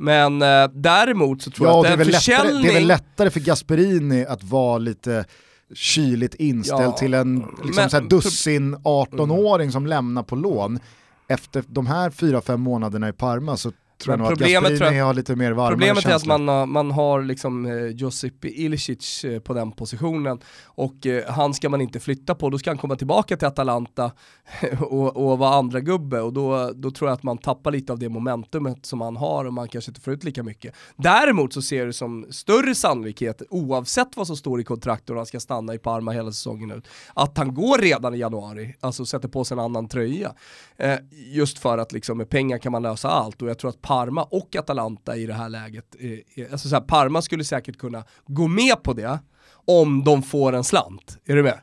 [0.00, 2.52] Men eh, däremot så tror ja, jag att det är, försäljning...
[2.52, 5.24] lättare, det är väl lättare för Gasperini att vara lite
[5.74, 10.78] kyligt inställd ja, till en liksom, men, dussin 18-åring som lämnar på lån
[11.28, 15.36] efter de här 4-5 månaderna i Parma så tror jag nog att Gasperini har lite
[15.36, 19.72] mer varmare Problemet är att man, man har liksom eh, Josip Ilicic eh, på den
[19.72, 23.48] positionen och eh, han ska man inte flytta på, då ska han komma tillbaka till
[23.48, 24.12] Atalanta
[24.80, 27.98] och, och vara andra gubbe och då, då tror jag att man tappar lite av
[27.98, 30.74] det momentumet som han har och man kanske inte får ut lika mycket.
[30.96, 35.26] Däremot så ser det som större sannolikhet, oavsett vad som står i kontraktet och han
[35.26, 39.28] ska stanna i Parma hela säsongen ut, att han går redan i januari, alltså sätter
[39.28, 40.32] på sig en annan tröja.
[40.76, 43.82] Eh, just för att liksom med pengar kan man lösa allt och jag tror att
[43.90, 45.96] Parma och Atalanta i det här läget.
[46.52, 49.18] Alltså så här, Parma skulle säkert kunna gå med på det
[49.52, 51.18] om de får en slant.
[51.24, 51.60] Är du med?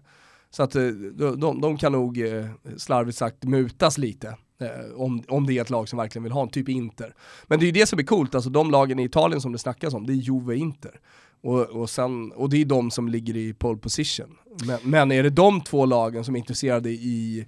[0.49, 2.45] Så att eh, de, de, de kan nog eh,
[2.77, 4.27] slarvigt sagt mutas lite.
[4.61, 7.13] Eh, om, om det är ett lag som verkligen vill ha en, typ Inter.
[7.47, 9.57] Men det är ju det som är coolt, alltså de lagen i Italien som det
[9.57, 10.99] snackas om, det är Juve Inter.
[11.43, 14.37] Och, och, sen, och det är de som ligger i pole position.
[14.65, 17.47] Men, men är det de två lagen som är intresserade i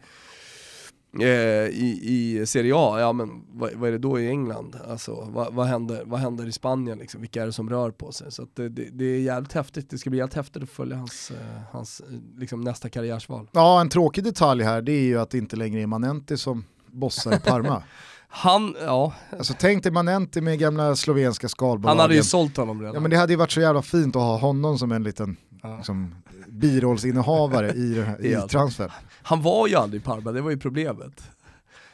[1.13, 4.80] i, i Serie A, ja men vad, vad, är det då i England?
[4.89, 7.22] Alltså, vad, vad, händer, vad händer i Spanien liksom?
[7.22, 8.32] Vilka är det som rör på sig?
[8.32, 11.32] Så det, det, det, är jävligt häftigt, det ska bli jävligt häftigt att följa hans,
[11.32, 12.02] eh, hans
[12.38, 13.48] liksom nästa karriärsval.
[13.52, 16.65] Ja, en tråkig detalj här det är ju att det inte längre är Manenti som
[16.86, 17.84] bossar i Parma.
[18.32, 19.13] Han, ja.
[19.38, 21.98] Alltså tänk dig Manenti med gamla slovenska skalbolagen.
[21.98, 22.95] Han hade ju sålt honom redan.
[22.95, 25.38] Ja men det hade ju varit så jävla fint att ha honom som en liten
[25.62, 25.78] ja.
[25.78, 26.15] liksom,
[26.48, 28.91] birollsinnehavare i, i transfer.
[29.22, 31.24] Han var ju aldrig i Parma, det var ju problemet.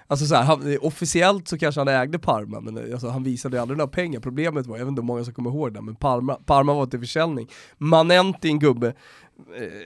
[0.08, 3.78] Alltså så här, han, officiellt så kanske han ägde Parma, men alltså, han visade aldrig
[3.78, 4.19] några pengar.
[4.19, 6.86] Problemet var, jag vet inte hur många som kommer ihåg det, men Parma, Parma var
[6.86, 7.47] till försäljning.
[7.78, 8.93] Manenti, en gubbe, eh,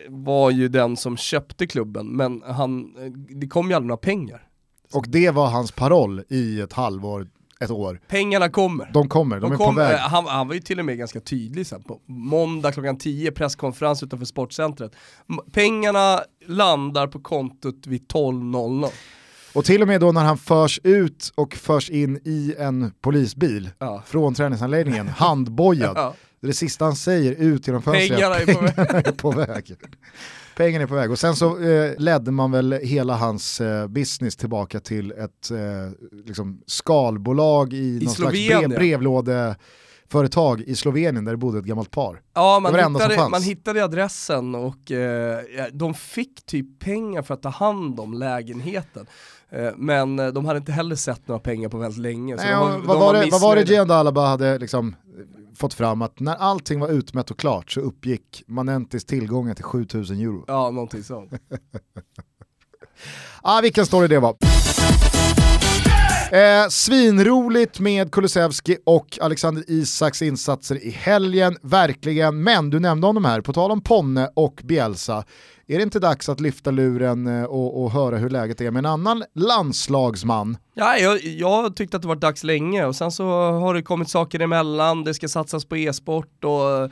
[0.09, 4.47] var ju den som köpte klubben, men han, eh, det kom ju aldrig några pengar.
[4.93, 7.27] Och det var hans paroll i ett halvår,
[7.63, 8.01] ett år.
[8.07, 8.89] Pengarna kommer.
[8.93, 9.97] De kommer, de, de är kom, på väg.
[9.97, 14.03] Han, han, var ju till och med ganska tydlig sen på måndag klockan 10, presskonferens
[14.03, 14.91] utanför sportcentret.
[15.51, 18.89] Pengarna landar på kontot vid 12.00.
[19.53, 23.69] Och till och med då när han förs ut och förs in i en polisbil
[23.79, 24.03] ja.
[24.05, 25.97] från träningsanläggningen, handbojad.
[25.97, 26.13] Ja.
[26.41, 28.09] Det är det sista han säger ut genom fönstret.
[28.09, 29.07] Pengarna väg.
[29.07, 29.75] är på väg.
[30.59, 34.35] Pengarna är på väg och sen så eh, ledde man väl hela hans eh, business
[34.35, 35.57] tillbaka till ett eh,
[36.25, 38.47] liksom skalbolag i, I någon Slovenien.
[38.49, 42.21] slags brev, brevlådeföretag i Slovenien där det bodde ett gammalt par.
[42.33, 45.39] Ja, man, hittade, man hittade adressen och eh,
[45.71, 49.05] de fick typ pengar för att ta hand om lägenheten.
[49.51, 52.35] Eh, men eh, de hade inte heller sett några pengar på väldigt länge.
[52.35, 54.95] Nej, de, vad, de var det, vad var det Gian Alaba hade liksom
[55.55, 60.19] fått fram att när allting var utmätt och klart så uppgick Manentis tillgångar till 7000
[60.19, 60.43] euro.
[60.47, 61.31] Ja, någonting sånt.
[63.41, 64.35] ah, vilken story det var.
[66.31, 72.43] Eh, svinroligt med Kulusevski och Alexander Isaks insatser i helgen, verkligen.
[72.43, 75.23] Men du nämnde honom här, på tal om Ponne och Bielsa.
[75.67, 78.79] Är det inte dags att lyfta luren eh, och, och höra hur läget är med
[78.79, 80.57] en annan landslagsman?
[80.73, 84.09] Ja, jag, jag tyckte att det var dags länge och sen så har det kommit
[84.09, 86.91] saker emellan, det ska satsas på e-sport och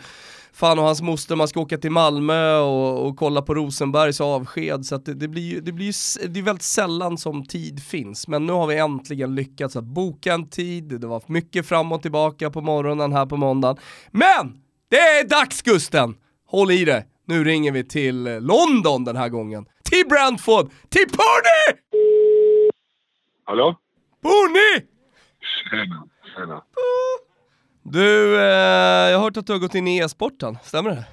[0.58, 4.86] fan och hans moster, man ska åka till Malmö och, och kolla på Rosenbergs avsked
[4.86, 8.28] så det, det, blir, det blir det är väldigt sällan som tid finns.
[8.28, 12.02] Men nu har vi äntligen lyckats att boka en tid, det var mycket fram och
[12.02, 13.78] tillbaka på morgonen här på måndagen.
[14.12, 14.62] Men!
[14.90, 16.16] Det är dags Gusten!
[16.46, 17.06] Håll i det!
[17.26, 19.66] Nu ringer vi till London den här gången.
[19.84, 20.72] Till Brentford!
[20.90, 21.80] Till Pony!
[23.44, 23.76] Hallå?
[24.22, 24.88] Pony!
[25.70, 26.64] Tjena, tjena.
[27.92, 31.06] Du, eh, jag har hört att du har gått in i e-sporten, stämmer det?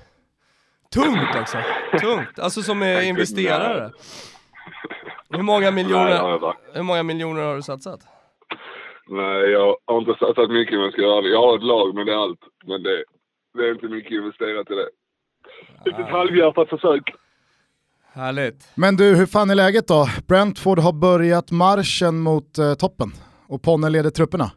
[0.95, 1.59] Tungt också,
[2.01, 2.39] tungt.
[2.39, 3.91] Alltså som investerare.
[5.31, 8.01] Hur många miljoner, hur många miljoner har du satsat?
[9.09, 11.29] Nej, jag har inte satsat mycket jag ska göra det.
[11.29, 12.41] Jag har ett lag, men det är allt.
[12.67, 13.05] Men det,
[13.55, 14.89] det är inte mycket investerat i det.
[15.91, 16.19] Ett ah.
[16.19, 17.03] halvhjärtat försök.
[18.13, 18.71] Härligt.
[18.75, 20.07] Men du, hur fan är läget då?
[20.29, 23.13] Brentford har börjat marschen mot eh, toppen
[23.49, 24.51] och Ponne leder trupperna.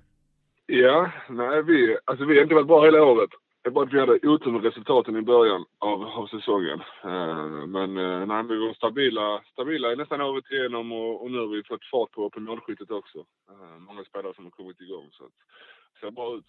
[0.70, 3.30] Ja, nej vi, alltså vi har inte varit bra hela året.
[3.62, 6.80] Det är bara att vi hade otur med resultaten i början av, av säsongen.
[7.06, 11.48] Uh, men uh, nej, vi var stabila, stabila nästan året igenom och, och nu har
[11.48, 13.18] vi fått fart på, på målskyttet också.
[13.18, 16.46] Uh, många spelare som har kommit igång så det ser bra ut.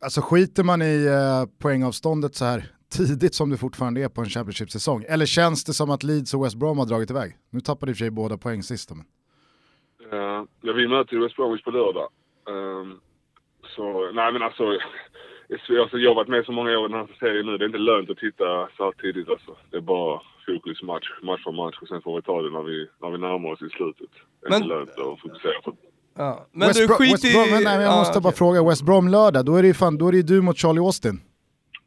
[0.00, 2.64] Alltså skiter man i uh, poängavståndet så här
[2.96, 5.04] tidigt som det fortfarande är på en Championship-säsong?
[5.08, 7.36] Eller känns det som att Leeds och West Brom har dragit iväg?
[7.50, 8.90] Nu tappade i och för sig båda poäng sist.
[8.90, 9.04] Men...
[10.12, 12.08] Uh, ja, vi möter West Bromwich på lördag.
[12.50, 13.00] Um,
[13.78, 14.64] så, nej men alltså,
[16.04, 17.58] jag har varit med så många år i den här serien nu.
[17.58, 19.52] Det är inte lönt att titta så här tidigt alltså.
[19.70, 22.64] Det är bara fokus match, match för match och sen får vi ta det när
[22.70, 24.12] vi, när vi närmar oss i slutet.
[24.40, 24.62] Det är men...
[24.62, 25.70] inte lönt att fokusera på
[26.18, 26.46] Ja.
[26.52, 27.32] Men West du skit i...
[27.32, 29.98] Brom, men nej, jag måste bara fråga, West Brom lördag, då är det ju fan,
[29.98, 31.20] då är det du mot Charlie Austin.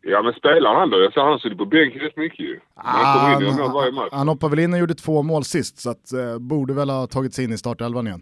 [0.01, 0.99] Ja men spelar han då?
[0.99, 2.59] Jag ser han suttit på bänken rätt mycket ju.
[2.75, 6.37] Ah, han, han, han hoppade väl in och gjorde två mål sist, så att, eh,
[6.39, 8.21] borde väl ha tagit sig in i startelvan igen.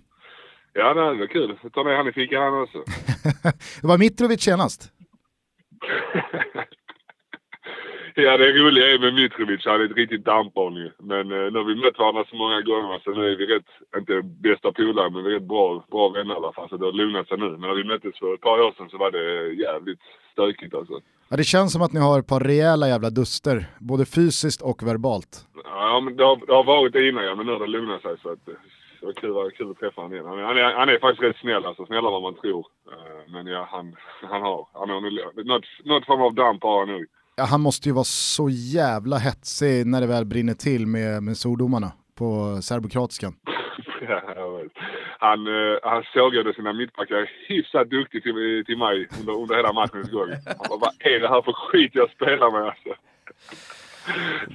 [0.79, 1.57] Ja, det var kul.
[1.63, 2.77] Jag tar med han i fickan han också.
[3.81, 4.91] det var Mitrovic senast.
[8.15, 10.91] ja, det roliga är med Mitrovic, han är ett riktigt dampbarn ju.
[10.99, 13.69] Men eh, nu har vi mött varandra så många gånger så nu är vi rätt,
[13.97, 16.69] inte bästa polare, men vi är rätt bra, bra vänner i alla fall.
[16.69, 17.49] Så det har lugnat sig nu.
[17.49, 19.99] Men när vi möttes för ett par år sedan så var det jävligt
[20.31, 20.93] stökigt alltså.
[21.29, 24.83] Ja, det känns som att ni har ett par rejäla jävla duster, både fysiskt och
[24.83, 25.45] verbalt.
[25.63, 28.01] Ja, men det har, det har varit det innan ja, men nu har det lugnat
[28.01, 28.45] sig så att
[28.99, 30.25] Det var kul, kul att träffa honom igen.
[30.25, 32.65] Han är, han är faktiskt rätt snäll, alltså snällare än vad man tror.
[32.91, 35.01] Eh, men ja, han, han har, han har
[35.43, 37.05] något, något form av damp har han nog.
[37.35, 41.37] Ja, han måste ju vara så jävla hetsig när det väl brinner till med, med
[41.37, 43.33] svordomarna på serbokroatiskan.
[44.01, 44.21] ja,
[45.19, 50.11] han, uh, han sågade sina mittbackar hyfsat duktigt till, till mig under, under hela matchens
[50.11, 50.29] gång.
[50.29, 52.93] Han bara, vad är det här för skit jag spelar med alltså?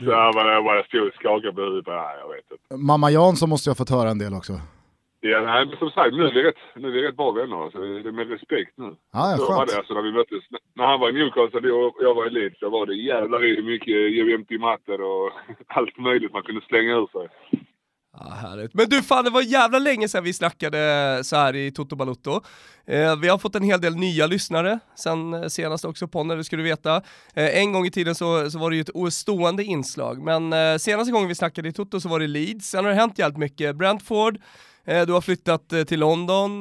[0.05, 1.87] Så jag bara, jag bara stod och skakade på huvudet.
[1.87, 2.77] Nej, jag vet inte.
[2.77, 4.53] Mamma Jansson måste jag fått höra en del också.
[5.21, 7.64] Ja, nej, men som sagt, nu är vi rätt, nu är vi rätt bra vänner.
[7.64, 8.97] Alltså, det är med respekt nu.
[9.12, 10.45] Ah, ja, så var det alltså när vi möttes.
[10.75, 13.62] När han var i Newcastle och jag var i Leeds så var det jävlar i
[13.62, 15.33] mycket jämnt i matter och
[15.67, 17.29] allt möjligt man kunde slänga ur sig.
[18.20, 18.74] Ja, härligt.
[18.74, 22.40] Men du fan, det var jävla länge sedan vi snackade så här i Toto Balutto.
[22.87, 26.44] Eh, vi har fått en hel del nya lyssnare sen eh, senast också Ponne, det
[26.44, 26.96] ska du veta.
[27.35, 30.77] Eh, en gång i tiden så, så var det ju ett stående inslag, men eh,
[30.77, 32.70] senaste gången vi snackade i Toto så var det Leeds.
[32.70, 33.77] Sen har det hänt jävligt mycket.
[33.77, 34.38] Brentford,
[34.85, 36.59] eh, du har flyttat eh, till London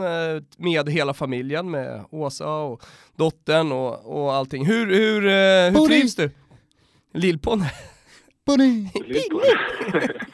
[0.57, 2.83] med hela familjen, med Åsa och
[3.17, 4.65] dottern och, och allting.
[4.65, 5.21] Hur, hur,
[5.71, 6.31] hur trivs du?
[7.13, 7.71] Lill-Ponne?
[8.45, 8.89] Bunny!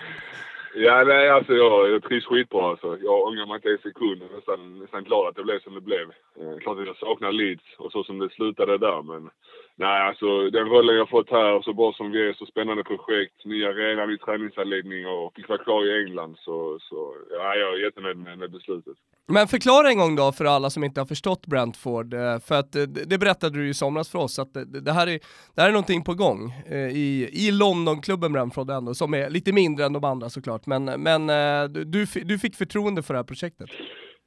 [0.81, 2.97] Ja, nej alltså jag, jag trivs skitbra alltså.
[3.01, 4.21] Jag ångrar mig inte en sekund.
[4.21, 6.07] Jag är nästan, nästan glad att det blev som det blev.
[6.39, 9.29] Eh, klart att jag saknar Leeds och så som det slutade där men
[9.79, 13.45] Nej, alltså den rollen jag fått här, så bra som vi är, så spännande projekt,
[13.45, 16.35] nya arena, ny träningsanläggning och fick vara klar i England.
[16.39, 18.93] Så, så ja, jag är jättenöjd med, med beslutet.
[19.27, 22.75] Men förklara en gång då för alla som inte har förstått Brentford, eh, för att
[22.75, 24.53] eh, det berättade du ju i somras för oss, att
[24.85, 25.19] det här är,
[25.55, 29.53] det här är någonting på gång eh, i, i Londonklubben Brentford ändå, som är lite
[29.53, 31.27] mindre än de andra såklart, men, men
[31.73, 33.69] du, du fick förtroende för det här projektet.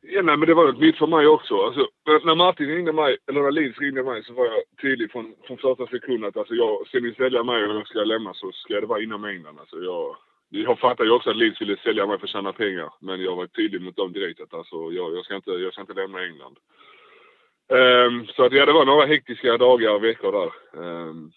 [0.05, 1.55] Ja, nej, men det var något nytt för mig också.
[1.55, 5.35] Alltså, när Martin ringde mig, eller när Linus ringde mig, så var jag tydlig från,
[5.47, 8.53] från första sekund att alltså, jag, ska ni sälja mig och jag ska lämna så
[8.53, 9.59] ska det vara inom England.
[9.59, 10.17] Alltså, jag,
[10.49, 12.93] jag fattar ju också att Leeds ville sälja mig för att tjäna pengar.
[13.01, 15.81] Men jag var tydlig mot dem direkt att alltså, jag, jag, ska, inte, jag ska
[15.81, 16.59] inte lämna England.
[17.69, 20.81] Um, så att, ja, det var några hektiska dagar och veckor där.
[20.83, 21.33] Um,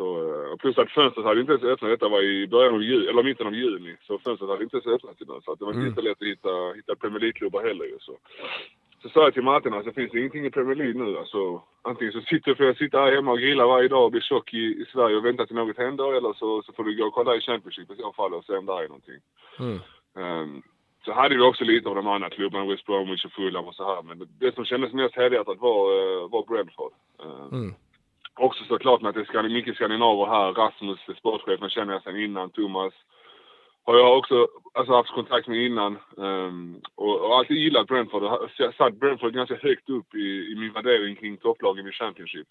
[0.00, 1.90] så, eh, plus att fönstret hade inte ens öppnat.
[1.90, 3.96] Detta var i början av juni, eller mitten av juni.
[4.06, 5.42] Så fönstret hade inte ens öppnat innan.
[5.42, 5.86] Så att det var mm.
[5.86, 7.98] inte lätt att hitta, hitta Premier League-klubbar heller ju.
[8.00, 8.14] Så.
[9.02, 11.18] så sa jag till Martin, alltså finns det ingenting i Premier League nu.
[11.18, 14.20] Alltså, antingen så sitter, får jag sitta här hemma och grilla varje dag och bli
[14.20, 16.12] tjock i, i Sverige och vänta till något händer.
[16.16, 18.56] Eller så, så får du gå och kolla i Championship i så fall och se
[18.56, 19.20] om det är någonting.
[19.58, 19.78] Mm.
[20.22, 20.62] Um,
[21.04, 23.84] så hade vi också lite av de andra klubbarna, West Bromwich och Fulham och så
[23.84, 24.02] här.
[24.02, 26.92] Men det, som kändes mest helhjärtat var, uh, var Brentford.
[27.18, 27.74] Um, mm
[28.40, 30.52] också såklart med att det är mycket skandinaver här.
[30.52, 32.50] Rasmus, sportchefen, känner jag sedan innan.
[32.50, 32.92] Thomas
[33.86, 35.98] har jag också alltså, haft kontakt med innan.
[36.16, 38.22] Um, och, och alltid gillat Brentford.
[38.22, 42.48] Jag har satt Brentford ganska högt upp i, i min värdering kring topplagen i Championship.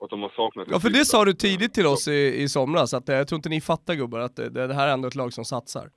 [0.00, 2.94] Att de har saknat Ja, för det sa du tidigt till oss i, i somras,
[2.94, 5.14] att eh, jag tror inte ni fattar gubbar, att det, det här är ändå ett
[5.14, 5.90] lag som satsar.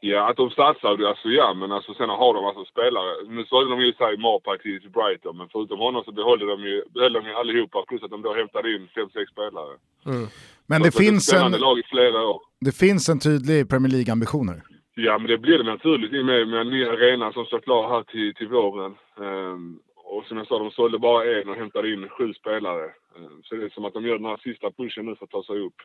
[0.00, 3.10] Ja, att de satsar, alltså ja, men alltså sen har de alltså spelare.
[3.28, 6.60] Nu sålde de ju sig Marpay till, till Brighton, men förutom honom så behöll de
[6.60, 9.74] ju, behöll de ju allihopa, plus att de då hämtade in fem sex spelare.
[10.06, 10.26] Mm.
[10.66, 12.40] Men det finns, en, lag i flera år.
[12.60, 14.62] det finns en tydlig Premier League-ambitioner.
[14.94, 17.60] Ja, men det blir det naturligt i och med, med en ny arena som står
[17.60, 18.94] klar här till, till våren.
[19.16, 22.84] Um, och som jag sa, de sålde bara en och hämtade in sju spelare.
[23.16, 25.30] Um, så det är som att de gör den här sista pushen nu för att
[25.30, 25.78] ta sig upp.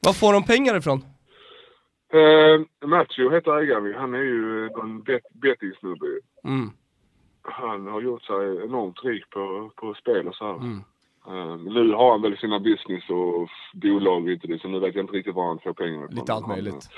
[0.00, 1.00] Var får de pengar ifrån?
[2.14, 3.94] Uh, Macho heter ägaren.
[3.94, 6.06] Han är ju en bet bettingsnubbe.
[6.44, 6.70] Mm.
[7.42, 10.54] Han har gjort sig enormt rik på, på spel och så här.
[10.54, 10.84] Mm.
[11.28, 13.48] Uh, nu har han väl sina business och
[13.80, 16.48] bolag inte det, så nu vet jag inte riktigt var han får pengarna Lite allt
[16.48, 16.88] möjligt.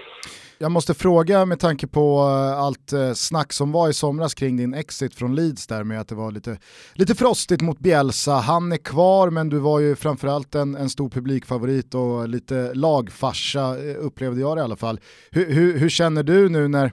[0.59, 4.57] Jag måste fråga med tanke på eh, allt eh, snack som var i somras kring
[4.57, 6.59] din exit från Leeds där med att det var lite,
[6.95, 8.33] lite frostigt mot Bielsa.
[8.33, 13.77] Han är kvar men du var ju framförallt en, en stor publikfavorit och lite lagfarsa
[13.77, 15.01] upplevde jag det i alla fall.
[15.31, 16.93] Hur, hur, hur känner du nu när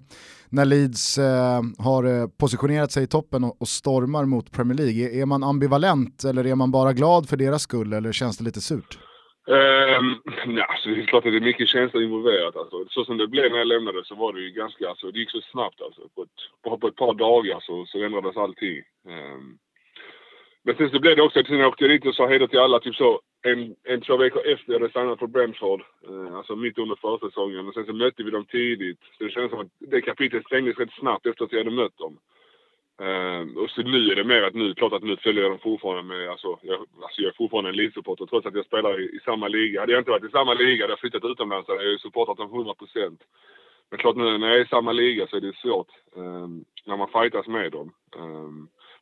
[0.53, 4.99] när Leeds eh, har eh, positionerat sig i toppen och, och, stormar mot Premier League?
[5.05, 8.43] Är, är, man ambivalent eller är man bara glad för deras skull eller känns det
[8.43, 8.91] lite surt?
[9.47, 10.09] Ehm,
[10.45, 12.55] um, ja, alltså, det är klart att det är mycket känslor involverat.
[12.55, 12.85] Alltså.
[12.89, 15.31] Så som det blev när jag lämnade så var det ju ganska, alltså, det gick
[15.31, 16.01] så snabbt alltså.
[16.15, 18.77] På ett, på, på ett par dagar så, så ändrades allting.
[19.07, 19.57] Um,
[20.65, 22.59] men sen så blev det också att jag åkte dit och sa hej då till
[22.59, 25.81] alla typ så en, en två veckor efter jag hade stannat på Brentford.
[26.09, 27.67] Eh, alltså mitt under försäsongen.
[27.67, 28.99] Och sen så mötte vi dem tidigt.
[29.17, 31.97] Så det kändes som att det kapitlet stängdes rätt snabbt efter att jag hade mött
[31.97, 32.17] dem.
[33.01, 35.59] Eh, och så nu är det mer att nu, klart att nu följer jag dem
[35.59, 39.03] fortfarande med, alltså jag, alltså jag är fortfarande en Leeds-supporter trots att jag spelar i,
[39.03, 39.79] i, samma liga.
[39.79, 42.37] Hade jag inte varit i samma liga, hade jag flyttat utomlands, hade jag ju supportat
[42.37, 43.21] dem 100 procent.
[43.89, 46.47] Men klart nu när jag är i samma liga så är det svårt eh,
[46.85, 47.93] när man fightas med dem.
[48.15, 48.49] Eh,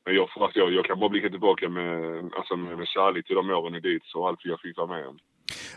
[0.06, 3.36] men jag, alltså jag, jag kan bara blicka tillbaka med, alltså med, med kärlek till
[3.36, 5.18] de åren i dit och allt jag fick vara med om.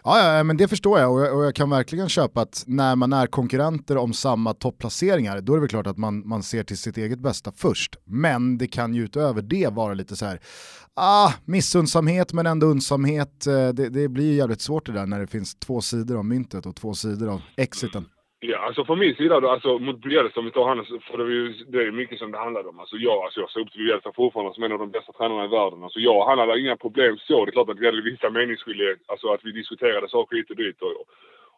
[0.04, 2.96] Ja, ja, men det förstår jag och, jag och jag kan verkligen köpa att när
[2.96, 6.62] man är konkurrenter om samma topplaceringar, då är det väl klart att man, man ser
[6.62, 7.96] till sitt eget bästa först.
[8.04, 10.40] Men det kan ju utöver det vara lite så här,
[10.94, 13.46] ah, missundsamhet men ändå undsamhet.
[13.46, 16.24] Eh, det, det blir ju jävligt svårt det där när det finns två sidor av
[16.24, 18.06] myntet och två sidor av exiten.
[18.46, 21.24] Ja, alltså från min sida då, alltså mot Bielsa om vi tar honom, för det
[21.24, 22.80] är ju det är mycket som det handlade om.
[22.80, 25.44] Alltså jag, alltså jag ser upp till Bielsa fortfarande som en av de bästa tränarna
[25.44, 25.82] i världen.
[25.82, 27.44] Alltså jag, och han hade inga problem så.
[27.44, 30.56] Det är klart att vi hade vissa meningsskiljaktigheter, alltså att vi diskuterade saker hit och
[30.56, 30.82] dit.
[30.82, 30.92] Och,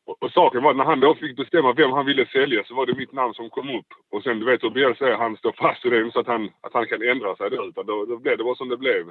[0.05, 2.75] och, och, saken var att när han då fick bestämma vem han ville sälja så
[2.75, 3.91] var det mitt namn som kom upp.
[4.13, 6.51] Och sen du vet hur Bielsa är, han står fast i det så att han,
[6.61, 7.65] att han kan ändra sig då.
[7.65, 9.05] Utan då, då blev det bara som det blev.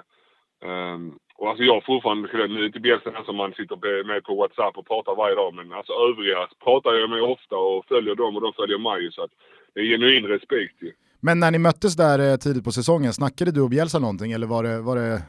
[0.63, 4.35] Um, och alltså jag fortfarande, nu är inte Bielsa den som man sitter med på
[4.35, 8.35] WhatsApp och pratar varje dag men alltså övriga pratar jag med ofta och följer dem
[8.35, 9.31] och de följer mig så att
[9.73, 10.91] det är genuin respekt ju.
[11.19, 14.47] Men när ni möttes där eh, tidigt på säsongen, snackade du och Bielsa någonting eller
[14.47, 15.21] var det, var det,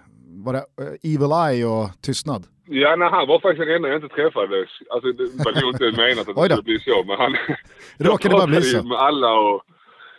[0.47, 2.43] var det uh, evil eye och tystnad?
[2.69, 4.67] Ja, nej, han var faktiskt den enda jag inte träffade.
[4.91, 7.37] Alltså det var nog inte menat att det skulle bli så men han...
[8.09, 8.83] Råkade bara bli så?
[8.83, 9.63] med alla och...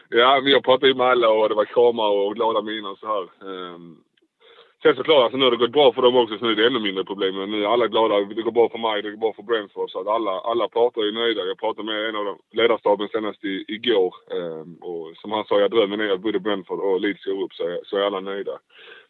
[0.10, 3.08] Ja, jag pratade ju med alla och det var kramar och glada miner och så
[3.08, 3.24] här.
[3.50, 3.98] Um,
[4.84, 6.68] Sen såklart, alltså nu har det gått bra för dem också så nu är det
[6.68, 7.36] ännu mindre problem.
[7.36, 8.20] Men nu är alla glada.
[8.20, 9.92] Det går bra för mig, det går bra för Brentford.
[9.92, 11.46] Så att alla, alla parter är nöjda.
[11.46, 14.16] Jag pratade med en av ledarstaben senast i, igår.
[14.32, 17.54] Eh, och som han sa, jag drömmen är att både Brentford och Leeds går upp
[17.54, 18.60] så så är alla nöjda.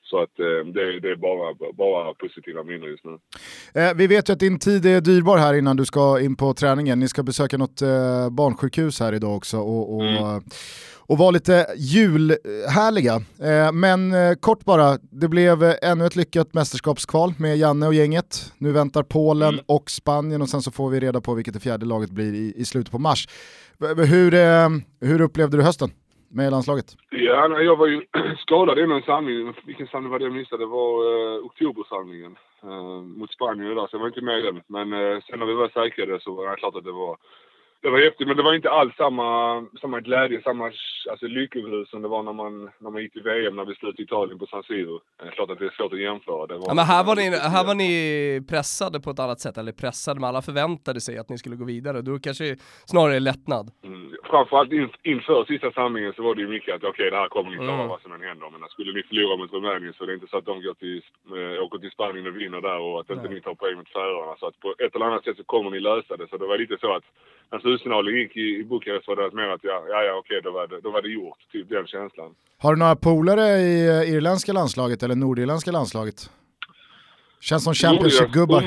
[0.09, 3.17] Så att eh, det, det, är bara, bara positiva minnen just nu.
[3.81, 6.53] Eh, vi vet ju att din tid är dyrbar här innan du ska in på
[6.53, 6.99] träningen.
[6.99, 9.57] Ni ska besöka något eh, barnsjukhus här idag också.
[9.57, 10.41] Och, och mm
[11.09, 13.15] och var lite julhärliga.
[13.41, 18.53] Eh, men kort bara, det blev ännu ett lyckat mästerskapskval med Janne och gänget.
[18.57, 19.65] Nu väntar Polen mm.
[19.65, 22.53] och Spanien och sen så får vi reda på vilket det fjärde laget blir i,
[22.57, 23.27] i slutet på mars.
[23.79, 24.31] Hur,
[25.05, 25.91] hur upplevde du hösten?
[26.29, 26.85] Med landslaget?
[27.09, 28.01] Ja, jag var ju
[28.37, 29.53] skadad innan samlingen.
[29.65, 30.63] Vilken samling var det jag missade?
[30.63, 34.61] Det var eh, oktobersamlingen eh, mot Spanien där, så jag var inte med i den.
[34.67, 37.17] Men eh, sen när vi var säkrade så var det klart att det var
[37.81, 39.29] det var häftigt, men det var inte alls samma,
[39.81, 40.71] samma glädje, samma
[41.09, 43.99] alltså, lyckobrus som det var när man, när man gick till VM när vi slöt
[43.99, 44.99] Italien på San Siro.
[45.31, 46.47] Klart att det är svårt att jämföra.
[46.47, 49.57] Det var ja, men här var, ni, här var ni pressade på ett annat sätt,
[49.57, 52.01] eller pressade, men alla förväntade sig att ni skulle gå vidare.
[52.01, 52.55] Du kanske
[52.85, 53.71] snarare lättnad?
[53.83, 54.15] Mm.
[54.23, 57.29] Framförallt in, inför sista samlingen så var det ju mycket att okej, okay, det här
[57.29, 57.87] kommer ni klara mm.
[57.87, 58.49] vad som än händer.
[58.49, 61.01] Men skulle ni förlora mot Rumänien så är det inte så att de går till,
[61.39, 64.35] äh, åker till Spanien och vinner där och att inte ni tar poäng mot Färöarna.
[64.39, 66.27] Så att på ett eller annat sätt så kommer ni lösa det.
[66.29, 67.03] Så det var lite så att
[67.51, 70.51] när slutsignalen gick i, i Bukarest var det mer att ja, ja, ja okej, då
[70.51, 71.37] var, det, då var det gjort.
[71.51, 72.35] Typ den känslan.
[72.63, 76.19] Har du några polare i uh, irländska landslaget eller nordirländska landslaget?
[77.41, 78.61] Känns som Championship-gubbar.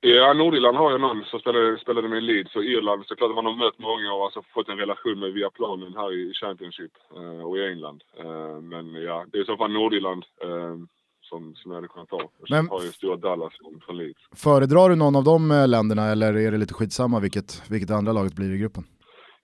[0.00, 3.56] Ja, Nordirland har jag någon som spelade, spelade med Leeds och Irland såklart man har
[3.64, 7.58] mött många och alltså fått en relation med via planen här i Championship uh, och
[7.58, 8.02] i England.
[8.24, 10.24] Uh, men ja, det är i så fall Nordirland.
[11.30, 12.30] Som, som jag hade kunnat ta.
[12.48, 13.52] Men, har ju Stuart Dallas
[13.84, 14.22] från Leeds.
[14.36, 18.12] Föredrar du någon av de eh, länderna eller är det lite skitsamma vilket, vilket andra
[18.12, 18.84] laget blir i gruppen?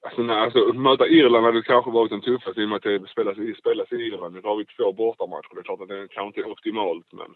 [0.06, 3.08] Alltså, nej, alltså, möta Irland hade kanske varit den tuffaste i och med att det
[3.08, 4.34] spelas, spelas i Irland.
[4.34, 5.54] Nu har vi två bortamatcher.
[5.54, 7.30] Det är klart att det kanske inte är optimalt men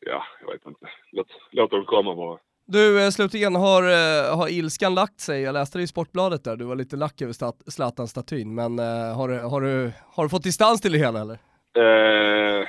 [0.00, 0.86] ja, jag vet inte.
[1.12, 2.38] Låt, låt dem komma bara.
[2.66, 5.42] Du, eh, slutligen, har, eh, har ilskan lagt sig?
[5.42, 7.34] Jag läste det i Sportbladet där, du var lite lack över
[7.70, 8.78] Zlatan-statyn, men
[9.18, 11.38] har, har, du, har du fått distans till det hela eller?
[11.84, 12.66] Eh,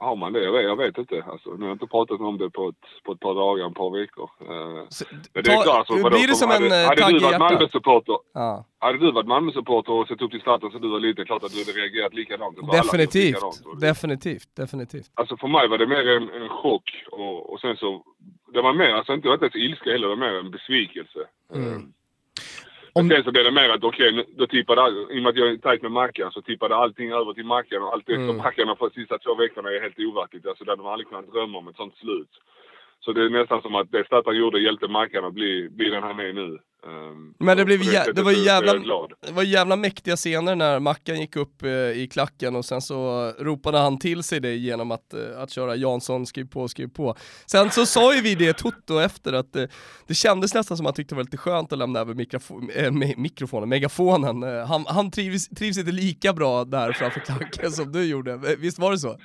[0.00, 0.42] har man det?
[0.44, 1.24] Jag vet, jag vet inte.
[1.32, 3.74] Alltså, nu har jag inte pratat om det på ett, på ett par dagar, ett
[3.74, 4.30] par veckor.
[4.42, 7.38] Uh, så, men det är klart, alltså, blir det som en hade, tagg i hjärtat?
[7.38, 8.64] Malmö-supporter, ja.
[8.78, 11.52] Hade du varit Malmö-supporter och sett upp till Zlatan så du var lite, klart att
[11.52, 12.56] du hade reagerat likadant.
[12.72, 13.80] Definitivt, likadant.
[13.80, 15.10] definitivt, definitivt.
[15.14, 18.04] Alltså för mig var det mer en, en chock och, och sen så,
[18.52, 21.20] det var mer, alltså inte ens ilska heller, det var mer en besvikelse.
[21.54, 21.92] Mm.
[22.92, 23.08] Om...
[23.08, 25.36] Sen så blev det mer att okej, okay, då tippade all, i och med att
[25.36, 28.28] jag är tajt med Mackan så tippade allting över till Mackan och allt det mm.
[28.28, 30.46] som Mackan har fått sista två veckorna är helt overkligt.
[30.46, 32.30] Alltså det hade man aldrig kunnat drömma om ett sånt slut.
[33.00, 36.02] Så det är nästan som att det Zlatan gjorde hjälpte Mackan att bli, bli den
[36.02, 36.58] han är nu.
[36.86, 38.72] Um, men det, blev det, det, var ju jävla,
[39.26, 43.32] det var jävla mäktiga scener när Mackan gick upp eh, i klacken och sen så
[43.38, 47.16] ropade han till sig det genom att, eh, att köra Jansson skriv på, skriv på.
[47.46, 49.64] Sen så sa ju vi det Toto efter att eh,
[50.06, 52.70] det kändes nästan som att han tyckte det var lite skönt att lämna över mikrofo
[52.70, 54.42] äh, mikrofonen, megafonen.
[54.42, 58.78] Eh, han, han trivs, trivs inte lika bra där framför klacken som du gjorde, visst
[58.78, 59.16] var det så?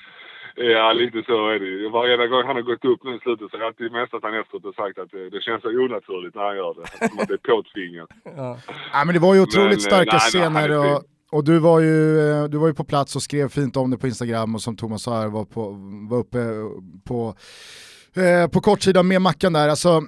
[0.55, 1.89] Ja, lite så är det ju.
[1.89, 4.39] Varje gång han har gått upp nu i slutet så har jag alltid mästat han
[4.39, 7.07] efteråt och sagt att det, det känns så onaturligt när han gör det.
[7.09, 8.09] Som att det är påtvingat.
[8.23, 8.59] ja.
[8.93, 10.69] ja, men det var ju otroligt men, starka nej, scener.
[10.79, 13.91] och, och du var, ju, eh, du var ju på plats och skrev fint om
[13.91, 15.75] det på Instagram och som Thomas sa här var, på,
[16.09, 16.37] var uppe
[17.07, 17.35] på,
[18.21, 19.69] eh, på kortsidan med Mackan där.
[19.69, 20.01] Alltså,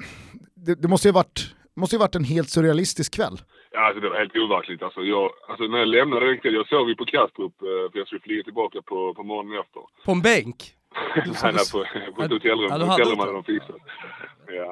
[0.55, 3.41] det, det måste ju varit måste ju varit en helt surrealistisk kväll.
[3.77, 4.83] Ja, alltså det var helt overkligt.
[4.83, 7.97] Alltså, jag, alltså när jag lämnade den kvällen, jag sov ju på Kastrup eh, för
[7.99, 9.81] jag skulle flyga tillbaka på, på morgonen efter.
[10.05, 10.57] På en bänk?
[11.43, 12.69] nej, på, på ett hotellrum.
[12.69, 13.81] Ja, hotellrum hade de fixat.
[14.59, 14.69] Ja.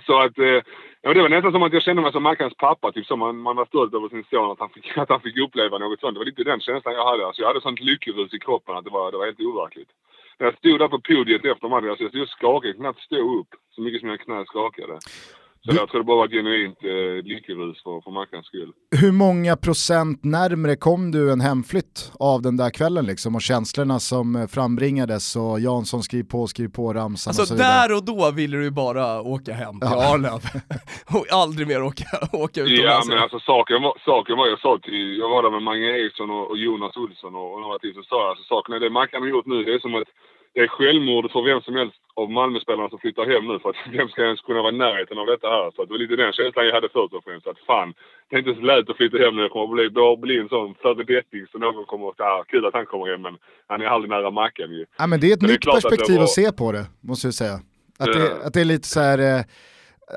[0.06, 0.60] så att, eh,
[1.02, 2.92] ja, det var nästan som att jag kände mig som Mackans pappa.
[2.92, 5.38] Typ som man, man var stolt över sin son, att han, fick, att han fick
[5.38, 6.14] uppleva något sånt.
[6.14, 7.26] Det var lite den känslan jag hade.
[7.26, 9.90] Alltså, jag hade sånt lyckorus i kroppen att det var, det var helt overkligt.
[10.38, 13.38] När jag stod där på podiet efter matchen, alltså, jag stod och skakade, knappt stå
[13.40, 13.50] upp.
[13.74, 14.98] Så mycket som mina knän skakade.
[15.64, 18.72] Så jag tror det bara var genuint eh, lyckorus för, för Mackans skull.
[19.00, 23.98] Hur många procent närmre kom du en hemflytt av den där kvällen liksom och känslorna
[24.00, 27.88] som eh, frambringades och Jansson skriv på, skriv på ramsan Alltså och så vidare?
[27.88, 30.14] där och då ville du ju bara åka hem till Ja.
[30.14, 30.40] Arlöv
[31.16, 33.08] och aldrig mer åka, åka Ja utomlands.
[33.08, 36.30] men alltså saken var, saken var jag sa till, jag var där med Mange Eriksson
[36.30, 38.90] och, och Jonas Olsson och, och några till så sa jag alltså saken är det
[38.90, 40.08] Mackan har gjort nu det är som att
[40.54, 43.80] det är självmord för vem som helst av Malmöspelarna som flyttar hem nu för att
[43.98, 45.66] vem ska ens kunna vara i närheten av detta här?
[45.74, 47.46] Så att det var lite den känslan jag hade först och främst.
[47.50, 47.88] Att fan,
[48.28, 49.42] det är inte så lätt att flytta hem nu.
[49.42, 52.64] Det kommer att bli, bara bli en sån föredetting så någon kommer att säga kul
[52.66, 53.34] att han kommer hem men
[53.70, 54.84] han är aldrig nära Mackan ju.
[55.00, 56.66] Ja, men det är ett Men är nytt att det perspektiv att, var- se på
[56.76, 57.56] det, måste jag säga.
[58.02, 58.46] Att, det, Ja.
[58.46, 59.40] att det är lite så här, eh,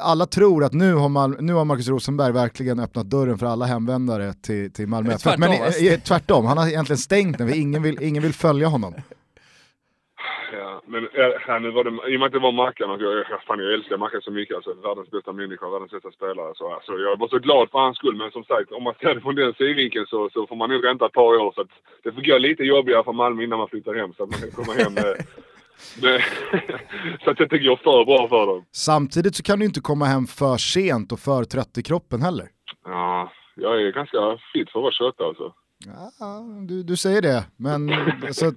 [0.01, 3.65] alla tror att nu har, Mal- nu har Marcus Rosenberg verkligen öppnat dörren för alla
[3.65, 5.38] hemvändare till, till Malmö Men FF.
[5.38, 6.07] Men tvärtom, alltså.
[6.07, 8.93] tvärtom, han har egentligen stängt den, för ingen vill, ingen vill följa honom.
[10.53, 11.07] Ja, men
[11.47, 13.59] ja, nu var det, i och med att det var Mackan och jag, jag, fan,
[13.59, 14.55] jag älskar Mackan så mycket.
[14.55, 16.53] Alltså, världens bästa människa, världens bästa spelare.
[16.55, 18.15] Så, alltså, jag var så glad för hans skull.
[18.15, 20.82] Men som sagt, om man ser det från den synvinkeln så, så får man nog
[20.82, 21.51] vänta ett par år.
[21.55, 24.13] Så att det får gå lite jobbigare för Malmö innan man flyttar hem.
[24.13, 25.13] Så att man kan komma hem med,
[26.01, 26.21] med,
[27.24, 28.65] så att det inte går för bra för dem.
[28.71, 32.47] Samtidigt så kan du inte komma hem för sent och för trött i kroppen heller.
[32.86, 35.53] Ja, jag är ganska fit för att vara 28 alltså.
[35.86, 37.89] Ja, du, du säger det, men
[38.27, 38.53] alltså,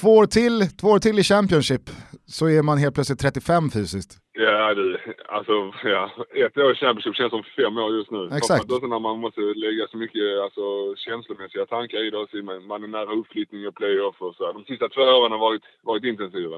[0.00, 1.90] två, år till, två år till i Championship
[2.26, 4.18] så är man helt plötsligt 35 fysiskt.
[4.34, 4.98] Ja, du.
[5.28, 5.52] Alltså,
[5.84, 6.10] ja.
[6.46, 8.24] Ett år i Championship känns som fem år just nu.
[8.36, 8.48] Exakt.
[8.48, 10.62] Framförallt när man måste lägga så mycket alltså,
[10.96, 12.42] känslomässiga tankar i det.
[12.42, 14.52] Man man är nära uppflyttning och playoff och så.
[14.52, 16.56] De sista två åren har varit, varit intensiva.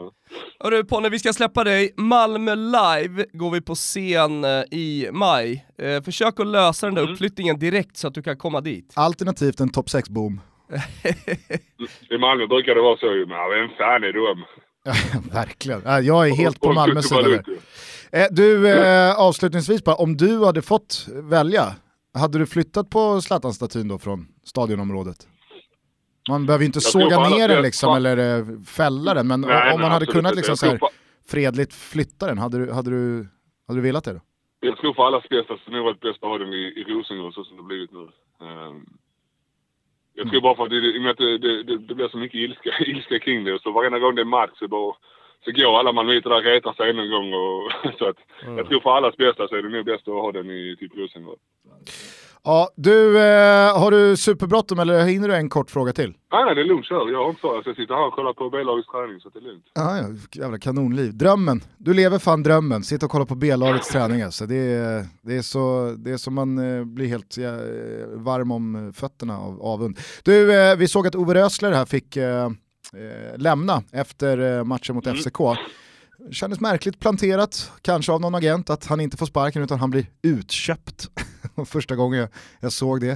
[0.60, 1.94] Hörru Ponne, vi ska släppa dig.
[1.96, 5.66] Malmö live går vi på scen eh, i maj.
[5.78, 7.12] Eh, försök att lösa den där Mm.
[7.12, 8.92] uppflyttningen direkt så att du kan komma dit.
[8.96, 10.40] Alternativt en topp 6-boom.
[12.10, 14.44] I Malmö brukar det vara så ju, men vem fan är de?
[15.32, 15.82] Verkligen.
[15.84, 17.42] Ja, Jag är helt på Malmös sida där.
[18.12, 21.74] Eh, Du, eh, avslutningsvis bara, om du hade fått välja,
[22.14, 25.16] hade du flyttat på Zlatan-statyn då från stadionområdet?
[26.28, 29.72] Man behöver ju inte Jag såga ner den liksom eller eh, fälla den, men Nej,
[29.72, 30.78] om men man hade kunnat liksom så här,
[31.28, 33.28] fredligt flytta den, hade du, hade du,
[33.68, 34.20] hade du velat det då?
[34.60, 36.84] Jag tror för allas bästa så det nog varit bäst att ha den i, i
[36.88, 38.08] Rosengård så som det blivit nu.
[38.46, 38.86] Ehm,
[40.14, 42.08] jag tror bara för att det, i och med att det, det, det, det blir
[42.08, 43.62] så mycket ilska, ilska kring det.
[43.62, 44.94] Så varenda gång det är match så, bara,
[45.44, 47.34] så går alla malmöiter där och retar sig en gång.
[47.34, 48.16] Och, så att,
[48.56, 50.96] Jag tror för allas bästa så är det nog bäst att ha den i typ
[50.96, 51.38] Rosengård.
[52.46, 56.14] Ja, du, eh, har du superbråttom eller hinner du en kort fråga till?
[56.32, 56.86] Nej, nej, det är lugnt.
[56.86, 57.12] Kör.
[57.12, 57.46] Jag har inte.
[57.46, 59.64] Alltså, jag sitter här och kollar på B-lagets träning så det är lugnt.
[59.74, 60.04] Ja, ja,
[60.42, 61.14] jävla kanonliv.
[61.14, 61.60] Drömmen.
[61.78, 62.82] Du lever fan drömmen.
[62.82, 64.46] Sitta och kolla på B-lagets träning alltså.
[64.46, 68.50] Det är, det är så, det är som man eh, blir helt ja, eh, varm
[68.50, 69.98] om fötterna av avund.
[70.24, 74.94] Du, eh, vi såg att Ove Rösler här fick eh, eh, lämna efter eh, matchen
[74.94, 75.16] mot Mm.
[75.18, 75.38] FCK.
[76.32, 80.06] Kändes märkligt planterat, kanske av någon agent, att han inte får sparken utan han blir
[80.22, 81.08] utköpt.
[81.66, 82.28] Första gången jag,
[82.60, 83.10] jag såg det.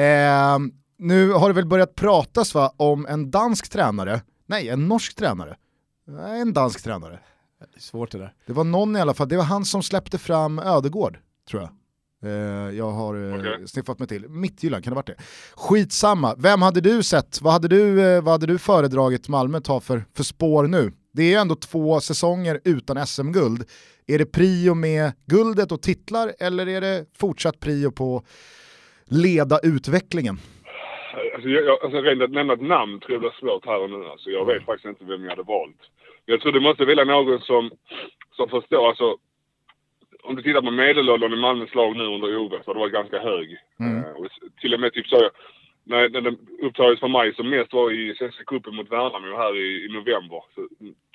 [0.00, 0.58] Eh,
[0.98, 5.56] nu har det väl börjat pratas va, om en dansk tränare, nej en norsk tränare,
[6.06, 7.20] nej en dansk tränare.
[7.58, 8.34] Det är svårt det där.
[8.46, 11.18] Det var någon i alla fall, det var han som släppte fram Ödegård,
[11.50, 11.70] tror jag.
[12.22, 12.30] Eh,
[12.76, 13.68] jag har eh, Okej.
[13.68, 14.28] sniffat mig till.
[14.28, 15.24] Midtjylland, kan det ha varit det?
[15.54, 17.40] Skitsamma, vem hade du sett?
[17.42, 20.92] Vad hade du, eh, vad hade du föredragit Malmö ta för, för spår nu?
[21.16, 23.60] Det är ju ändå två säsonger utan SM-guld.
[24.06, 28.22] Är det prio med guldet och titlar eller är det fortsatt prio på
[29.24, 30.36] leda utvecklingen?
[31.34, 34.00] Alltså, jag, alltså rent att nämna ett namn tror jag blir svårt här och nu.
[34.06, 35.82] Alltså, jag vet faktiskt inte vem jag hade valt.
[36.24, 37.70] Jag tror du måste välja någon som,
[38.36, 38.88] som förstår.
[38.88, 39.16] Alltså,
[40.22, 42.92] om du tittar på medelåldern i Malmös lag nu under Ove så har det varit
[43.00, 43.56] ganska hög.
[43.80, 44.04] Mm.
[44.16, 44.26] Och
[44.60, 45.30] till och med typ så,
[45.86, 49.56] när, när den upptagits för mig som mest var i Svenska cupen mot Värnamo här
[49.56, 50.42] i, i november.
[50.54, 50.60] Så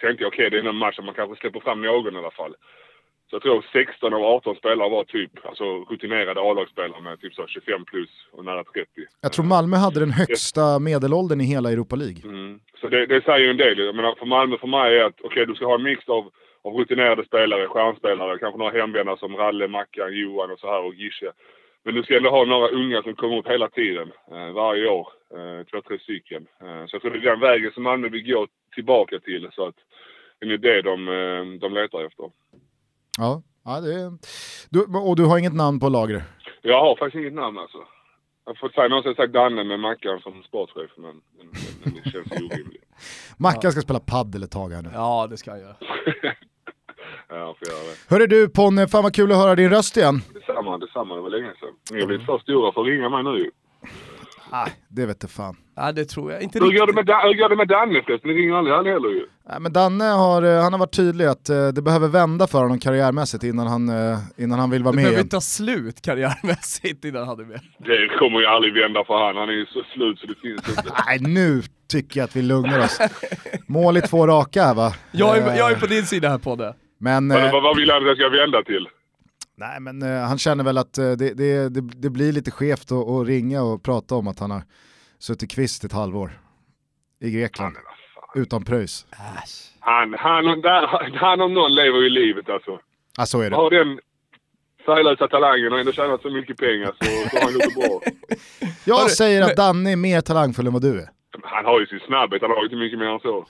[0.01, 2.31] tänkte jag okej det är en match som man kanske släpper fram någon i alla
[2.31, 2.55] fall.
[3.29, 7.47] Så jag tror 16 av 18 spelare var typ alltså, rutinerade A-lagsspelare med typ så
[7.47, 8.87] 25 plus och nära 30.
[9.21, 12.21] Jag tror Malmö hade den högsta medelåldern i hela Europa League.
[12.23, 12.59] Mm.
[12.81, 13.79] Så det, det säger ju en del.
[13.79, 16.31] Jag menar, för Malmö för mig är att okej, du ska ha en mix av,
[16.61, 20.95] av rutinerade spelare, stjärnspelare, kanske några hemvändare som Ralle, Mackan, Johan och så här och
[20.95, 21.31] Gische.
[21.83, 25.07] Men du ska ändå ha några unga som kommer upp hela tiden, eh, varje år.
[25.33, 26.47] Eh, två, tre stycken.
[26.61, 29.49] Eh, så jag tror det är den vägen som Malmö vill gå tillbaka till.
[29.51, 29.75] Så att
[30.39, 32.31] det är det de, de letar efter.
[33.17, 34.11] Ja, ja det är...
[34.69, 34.79] du,
[35.09, 36.23] och du har inget namn på lagret?
[36.61, 37.77] Jag har faktiskt inget namn alltså.
[38.45, 41.47] Jag har fått säga någon som sagt Danne med Mackan som sportchef, men, men,
[41.83, 42.83] men det känns orimligt.
[43.37, 44.89] Mackan ska spela paddel ett tag här nu.
[44.93, 45.75] Ja, det ska jag göra.
[47.39, 47.95] jag får göra det.
[48.15, 50.21] Hörru du Ponne, fan vad kul att höra din röst igen.
[50.33, 51.15] Detsamma, detsamma.
[51.15, 51.69] Det var länge sedan.
[51.91, 53.51] Ni har blivit för stora för att ringa mig nu.
[54.51, 55.55] Nej, det vet du fan.
[55.75, 56.95] Ja, det tror jag inte Hur det riktigt.
[56.95, 58.31] med, Da- hur går det med Danne förresten?
[58.31, 59.25] Ni ringer aldrig han heller ju.
[59.49, 62.61] Nej, men Danne har, eh, han har varit tydlig att eh, det behöver vända för
[62.61, 65.29] honom karriärmässigt innan han, eh, innan han vill vara Det med behöver igen.
[65.29, 67.59] ta slut karriärmässigt innan han är med.
[67.77, 69.35] Det kommer ju aldrig vända för han.
[69.35, 70.83] Han är ju så slut så det finns inte.
[71.07, 71.61] Nej, nu
[71.91, 72.99] tycker jag att vi lugnar oss.
[73.67, 74.93] Mål i två raka här va?
[75.11, 76.75] Jag är, Eh, jag är på din sida här på det.
[77.01, 78.87] Men, Vad, eh, vad, vad vill han att jag ska vända till?
[79.55, 82.91] nej, men eh, han känner väl att eh, det, det, det, det blir lite skevt
[82.91, 84.61] att, att ringa och prata om att han har
[85.19, 86.31] suttit kvist ett halvår
[87.21, 87.75] i Grekland.
[88.35, 89.05] Utan pröjs.
[89.79, 92.79] Han, han, där, han om någon lever ju livet alltså.
[93.17, 93.55] Ja, så är det.
[93.55, 93.99] Har den
[94.85, 98.01] färglösa talangen och ändå tjänat så mycket pengar så, så har han gjort det bra.
[98.85, 101.09] Jag säger att Danne är mer talangfull än vad du är.
[101.43, 103.45] Han har ju sin snabbhet, han har ju inte mycket mer än så.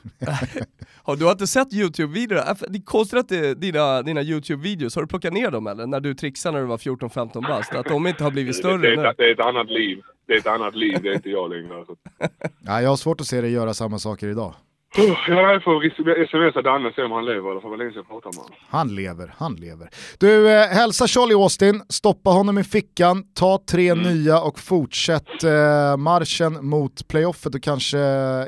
[1.03, 2.37] Har du har inte sett YouTube-videor?
[2.37, 5.85] Äh, Det är konstigt att det, dina, dina YouTube-videos, har du plockat ner dem eller?
[5.87, 7.75] När du trixade när du var 14-15 bast?
[7.75, 9.01] Att de inte har blivit Det, större det, nu?
[9.01, 10.01] är ett, det är ett annat liv.
[10.27, 11.75] Det är ett annat liv, det är inte jag längre.
[11.77, 11.95] Alltså.
[12.65, 14.53] Ja, jag har svårt att se dig göra samma saker idag.
[14.95, 18.37] Jag får smsa Danne och se om han lever, för vad länge sedan jag pratade
[18.37, 18.57] med honom.
[18.69, 19.89] Han lever, han lever.
[20.19, 24.03] Du, eh, hälsa Charlie Austin, stoppa honom i fickan, ta tre Mm.
[24.03, 27.97] nya och fortsätt eh, marschen mot playoffet och kanske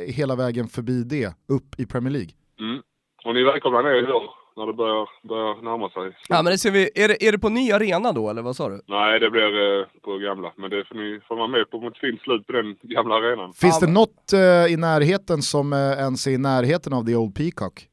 [0.08, 2.32] hela vägen förbi det, upp i Premier League.
[2.60, 2.82] Mm.
[3.26, 4.24] Och ni är välkomna ner i år,
[4.56, 6.18] när det börjar, börjar närma sig.
[6.30, 8.56] Ja men det ser vi, är det, är det på ny arena då eller vad
[8.56, 8.82] sa du?
[8.88, 10.51] Nej, det blir eh, på gamla.
[10.58, 13.54] Men det får ni får vara med på ett fint slut på den gamla arenan.
[13.54, 17.06] Finns Ja, det men- något eh, i närheten som eh, ens är i närheten av
[17.06, 17.88] The Old Peacock?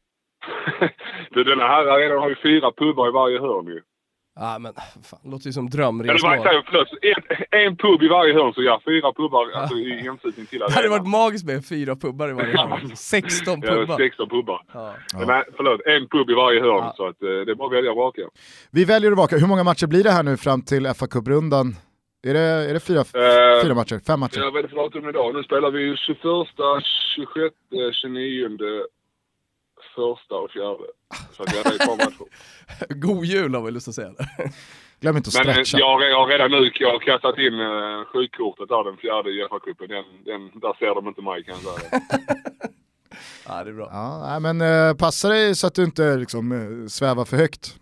[1.30, 3.80] du, den här arenan har ju fyra pubbar i varje hörn ju.
[4.42, 4.72] Ja men
[5.10, 6.42] fan, låter ju som Eller vad drömresmål.
[6.42, 6.88] säger, förlåt.
[7.02, 7.22] En,
[7.66, 10.88] en pub i varje hörn, så ja, fyra pubbar alltså, i anslutning till Det hade
[10.88, 11.10] varit arenan.
[11.10, 12.96] magiskt med fyra pubbar i varje hörn.
[12.96, 13.96] 16 Ja, pubbar.
[13.96, 14.62] 16 pubbar.
[14.74, 14.94] Ja.
[15.12, 15.24] Ja.
[15.26, 15.80] Nej, förlåt.
[15.86, 16.94] En pub i varje hörn, Ja.
[16.96, 18.22] så att, eh, det är bara att välja och vraka.
[18.70, 19.36] Vi väljer att vaka.
[19.36, 21.76] Hur många matcher blir det här nu fram till fa Cup-rundan?
[22.26, 24.00] Är det, är det fyra, Eh, fyra matcher?
[24.06, 24.38] Fem matcher?
[24.40, 25.34] Ja, vad är det för datum idag?
[25.34, 26.20] Nu spelar vi ju 21,
[27.16, 27.54] 26,
[28.02, 28.48] 29,
[30.00, 30.86] första och fjärde.
[31.34, 32.26] Så att ja, det är ett par matcher.
[33.06, 34.12] God jul har vi lust att säga.
[35.00, 35.78] Glöm inte att Men eh, stretcha.
[35.78, 39.30] jag har jag har redan nu jag har kastat in uh, sjukkortet där den fjärde
[39.30, 39.88] Uefa-cupen.
[39.88, 42.00] Den, den, där ser de inte mig kan jag säga.
[43.46, 43.88] Ja det är bra.
[43.92, 47.79] Ja, nej, men eh, passa dig så att du inte liksom, eh, svävar för högt.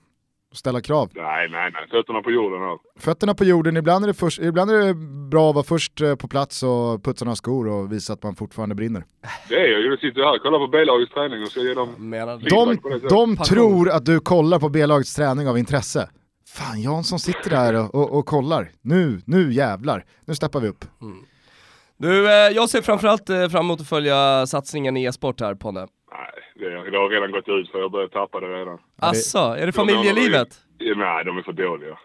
[0.59, 1.11] Ställa krav.
[1.15, 1.87] nej, nej, nej.
[1.91, 2.79] Fötterna på jorden här.
[3.01, 4.95] Fötterna på jorden, ibland är det, först, ibland är det
[5.31, 8.35] bra att vara först eh, på plats och putsa några skor och visa att man
[8.37, 9.05] fortfarande brinner.
[9.49, 9.87] Det är jag ju.
[9.91, 11.89] Jag sitter här och kollar på B-lagets träning och ska ge dem...
[12.51, 12.79] De-
[13.09, 16.09] De, tror att du kollar på B-lagets träning av intresse.
[16.49, 18.71] Fan, Jansson sitter där och, och, och kollar.
[18.83, 20.05] Nu, nu jävlar.
[20.25, 20.85] Nu steppar vi upp.
[21.97, 25.81] Du, eh, jag ser framförallt eh, fram emot att följa satsningen i e-sport här Ponne.
[25.81, 25.89] Nej,
[26.59, 28.79] det, det har redan gått ut för jag börjar tappa det redan.
[29.01, 30.49] Asså, är det familjelivet?
[30.79, 31.91] Ja, nej, de är för dåliga.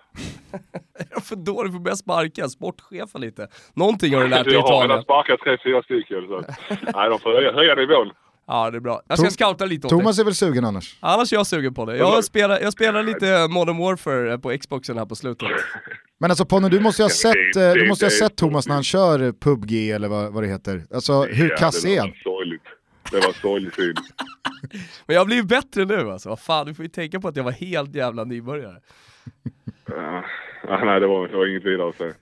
[0.99, 2.49] Är de för dålig för att börja sparka?
[2.49, 3.47] Sportchefa lite.
[3.73, 5.03] Någonting har du lärt dig i Jag har redan Italien.
[5.03, 6.27] sparkat tre, fyra stycken.
[6.27, 6.43] Så.
[6.95, 8.11] nej, de får höja, höja nivån.
[8.47, 9.01] Ja det är bra.
[9.07, 9.99] Jag ska Tom- scouta lite åt dig.
[9.99, 10.97] Thomas är väl sugen annars?
[10.99, 11.97] Annars är jag sugen på det.
[11.97, 15.47] Jag spelar, jag spelar lite Modern Warfare på Xboxen här på slutet.
[16.19, 18.15] Men alltså Ponne, du måste ju ha sett, det- eh, du det- måste ha det-
[18.15, 20.83] sett Thomas när han kör PubG eller vad, vad det heter.
[20.93, 22.15] Alltså hur kass det är var han?
[22.23, 22.63] sorgligt.
[23.11, 23.95] Det var sorglig syn.
[25.05, 26.29] Men jag har blivit bättre nu alltså.
[26.29, 28.79] Vad fan, du får ju tänka på att jag var helt jävla nybörjare.
[30.67, 32.13] Ja, nej, det var, det var inget vidare att säga.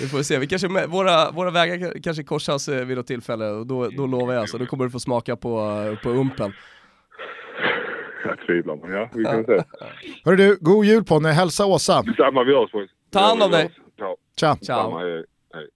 [0.00, 3.66] Vi får se, vi kanske, våra, våra vägar kanske korsas eh, vid något tillfälle och
[3.66, 6.52] då, då lovar jag så då kommer du få smaka på, eh, på umpen.
[8.24, 9.62] Jag tvivlar, men ja, vi kan se.
[10.24, 12.02] Hörru du, god jul Ponne, hälsa Åsa.
[12.16, 12.90] Samma vi hörs boys.
[13.12, 13.70] Ta hand om dig.
[13.96, 14.56] Ja, Tja.
[14.62, 15.00] samma.
[15.00, 15.68] Hej, hej.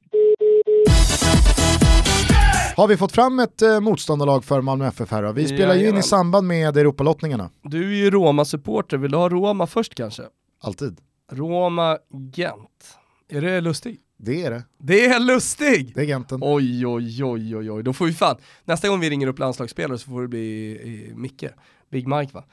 [2.77, 5.33] Har vi fått fram ett eh, motståndarlag för Malmö FF här då?
[5.33, 7.51] Vi spelar ju in i samband med Europalottningarna.
[7.63, 10.23] Du är ju Roma-supporter, vill du ha Roma först kanske?
[10.61, 11.01] Alltid.
[11.33, 12.99] Roma-Gent.
[13.29, 13.99] Är det lustig?
[14.17, 14.65] Det är det.
[14.79, 15.93] Det är lustig!
[15.95, 16.39] Det är Genten.
[16.43, 19.99] Oj oj oj oj oj, då får vi fan, nästa gång vi ringer upp landslagsspelare
[19.99, 21.45] så får det bli eh, Micke,
[21.91, 22.45] Big Mike va?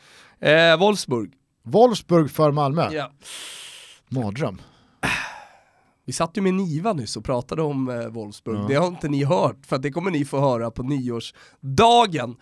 [0.50, 1.32] Eh, Wolfsburg.
[1.64, 2.90] Wolfsburg för Malmö.
[2.92, 3.12] Ja.
[4.10, 4.62] Mardröm.
[6.10, 8.66] Vi satt ju med Niva nyss och pratade om eh, Wolfsburg, Ja.
[8.68, 12.36] det har inte ni hört, för det kommer ni få höra på nyårsdagen.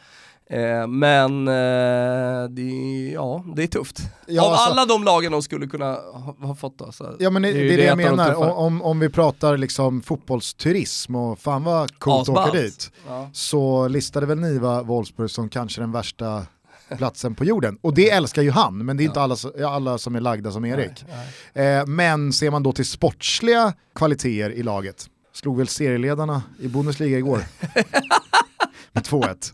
[0.49, 3.99] Eh, men eh, det, ja, det är tufft.
[4.27, 7.29] Ja, Av alltså- alla de lagen de skulle kunna ha, ha fått då, så Ja
[7.29, 11.15] men det, är det ju är det jag menar, om, om vi pratar liksom fotbollsturism
[11.15, 12.91] och fan vad coolt att åka dit.
[13.07, 13.29] Ja.
[13.33, 16.45] Så listade väl Niva Wolfsburg som kanske den värsta
[16.97, 17.77] platsen på jorden.
[17.81, 19.35] Och det älskar ju han, men det är inte alla,
[19.67, 21.05] alla som är lagda som Erik.
[21.53, 27.17] Eh, men ser man då till sportsliga kvaliteter i laget, slog väl serieledarna i Bundesliga
[27.17, 27.43] igår.
[28.91, 29.53] Med 2-1.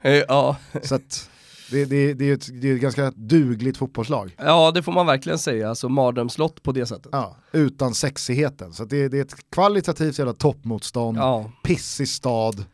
[0.00, 0.56] Eh, ja.
[0.82, 1.30] Så att,
[1.70, 4.34] Det, det, det, är ett, det är ett ganska dugligt fotbollslag.
[4.38, 7.08] Ja det får man verkligen säga, alltså mardrömslott på det sättet.
[7.12, 8.72] Ja, utan sexigheten.
[8.72, 11.52] Så det, det är ett kvalitativt jävla toppmotstånd, Ja.
[11.62, 12.64] pissig stad.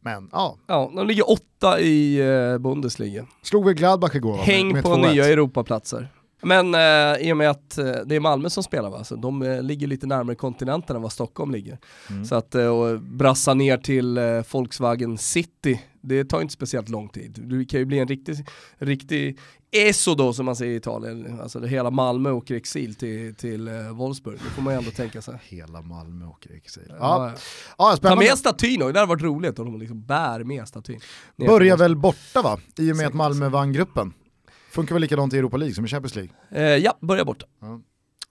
[0.00, 2.18] Men ja, ja, de ligger åtta i
[2.52, 3.26] eh, Bundesliga.
[3.42, 4.36] slog väl Gladbach igår va?
[4.36, 5.12] Med- Häng med på 2-1.
[5.12, 6.08] nya Europaplatser.
[6.42, 9.42] Men eh, i och med att eh, det är Malmö som spelar va, så de
[9.42, 11.78] eh, ligger lite närmare kontinenten än vad Stockholm ligger.
[12.10, 12.24] Mm.
[12.24, 17.08] Så att eh, och brassa ner till eh, Volkswagen City, det tar inte speciellt lång
[17.08, 17.38] tid.
[17.50, 18.36] Det kan ju bli en riktig,
[18.78, 19.38] riktig
[19.72, 21.40] esodo som man säger i Italien.
[21.40, 24.78] Alltså det hela Malmö åker i exil till, till eh, Wolfsburg, det får man ju
[24.78, 25.38] ändå tänka sig.
[25.42, 26.82] Hela Malmö åker i exil.
[26.88, 27.32] Ja, Ja.
[27.78, 28.24] ja, Ta spännande.
[28.24, 31.00] med statyn det hade varit roligt om de liksom bär med statyn.
[31.36, 32.58] Börjar väl borta va?
[32.78, 33.14] I och med att.
[33.14, 34.12] Malmö vann gruppen.
[34.70, 36.32] Funkar väl likadant i Europa League som i Champions League.
[36.50, 37.46] Eh, ja, börja borta.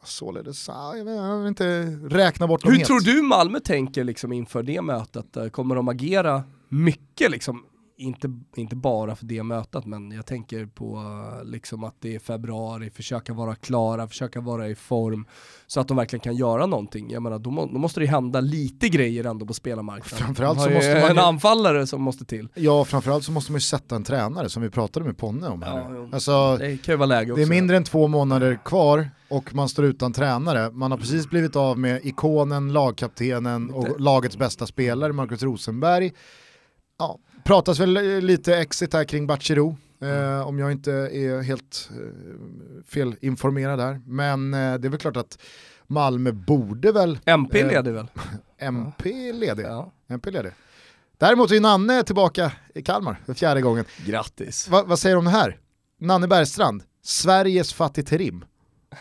[0.03, 2.87] Således, ja, jag, vet, jag vill inte räkna bort dem Hur helt.
[2.87, 5.37] tror du Malmö tänker liksom inför det mötet?
[5.37, 7.63] Eh, Kommer de agera mycket liksom?
[8.01, 11.03] Inte, inte bara för det mötet, men jag tänker på
[11.43, 15.25] liksom att det är februari, försöka vara klara, försöka vara i form
[15.67, 17.11] så att de verkligen kan göra någonting.
[17.11, 20.25] Jag menar, då, må, då måste det hända lite grejer ändå på spelarmarknaden.
[20.25, 22.47] Framförallt så måste man en ju- anfallare som måste till.
[22.55, 25.61] Ja, framförallt så måste man ju sätta en tränare som vi pratade med Ponne om
[25.61, 26.07] här Ja.
[26.11, 27.37] Alltså, Det kan ju vara läge också.
[27.37, 30.71] det är mindre än två månader kvar och man står utan tränare.
[30.71, 36.11] Man har precis blivit av med ikonen, lagkaptenen och lagets bästa spelare, Marcus Rosenberg.
[37.01, 39.75] Ja, pratas väl eh, lite exit här kring Bachirou.
[40.01, 44.01] Eh, om jag inte är helt eh, felinformerad här.
[44.05, 45.37] Men eh, det är väl klart att
[45.87, 48.07] Malmö borde väl MP Eh, leder väl?
[48.57, 49.63] MP ledig.
[49.65, 49.91] Ja.
[50.09, 50.51] MP ledig.
[51.17, 53.85] Däremot är Nanne tillbaka i Kalmar för fjärde gången.
[54.05, 54.67] Grattis.
[54.67, 55.57] Va, vad säger du om det här?
[55.99, 58.45] Nanne Bergstrand, Sveriges Fatih Terim.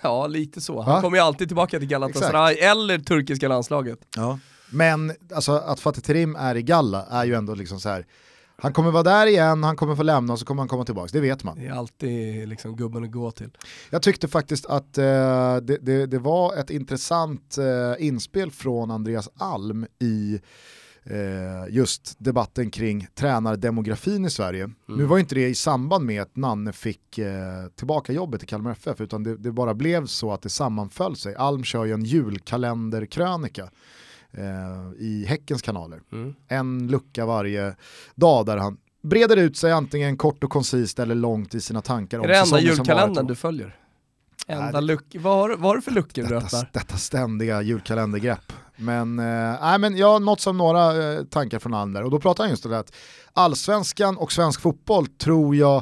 [0.02, 0.80] Ja, lite så.
[0.80, 3.98] Han kommer ju alltid tillbaka till Galatasaray eller turkiska landslaget.
[4.16, 4.38] Ja.
[4.70, 8.06] Men alltså, att Fatih Terim är i Galla är ju ändå liksom så här.
[8.62, 11.08] Han kommer vara där igen, han kommer få lämna och så kommer han komma tillbaka,
[11.12, 11.58] det vet man.
[11.58, 13.50] Det är alltid liksom gubben att gå till.
[13.90, 19.28] Jag tyckte faktiskt att eh, det, det, det var ett intressant eh, inspel från Andreas
[19.36, 20.40] Alm i
[21.04, 24.70] eh, just debatten kring tränardemografin i Sverige.
[24.86, 28.72] Nu var inte det i samband med att Nanne fick eh, tillbaka jobbet i Kalmar
[28.72, 31.34] FF utan det, det bara blev så att det sammanföll sig.
[31.34, 33.70] Alm kör ju en julkalenderkrönika
[34.32, 36.00] eh, i Häckens kanaler.
[36.12, 36.34] Mm.
[36.48, 37.76] En lucka varje
[38.14, 42.18] dag där han breder ut sig antingen kort och koncist eller långt i sina tankar
[42.18, 43.76] om Är det enda julkalendern du följer?
[44.46, 45.16] Enda det- luck...
[45.18, 46.70] Vad har, vad har du för luckor du detta, öppnar?
[46.72, 48.52] detta ständiga julkalendergrepp.
[48.76, 52.20] Men, eh, nej, men jag har nått som några eh, tankar från Ander och då
[52.20, 52.92] pratar han just det där att
[53.32, 55.76] allsvenskan och svensk fotboll tror jag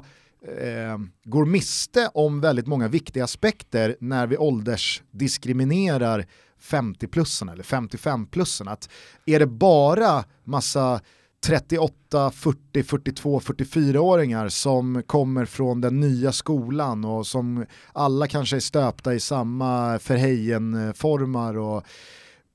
[0.61, 6.27] eh, går miste om väldigt många viktiga aspekter när vi åldersdiskriminerar
[6.63, 8.69] 50-plussen eller 55-plussen.
[8.69, 8.89] Att
[9.27, 11.01] är det bara massa
[11.47, 18.61] 38, 40, 42, 44-åringar som kommer från den nya skolan och som alla kanske är
[18.61, 21.85] stöpta i samma Verheyen-formar och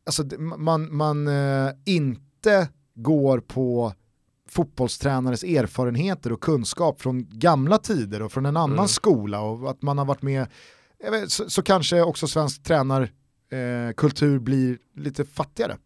[0.06, 3.94] alltså, man, man eh, inte går på
[4.50, 8.88] fotbollstränares erfarenheter och kunskap från gamla tider och från en annan Mm.
[8.88, 10.48] skola och att man har varit med,
[11.28, 13.21] så, så kanske också svensk tränarkultur
[13.52, 15.78] eh, kultur blir lite fattigare.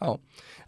[0.00, 0.18] Ja.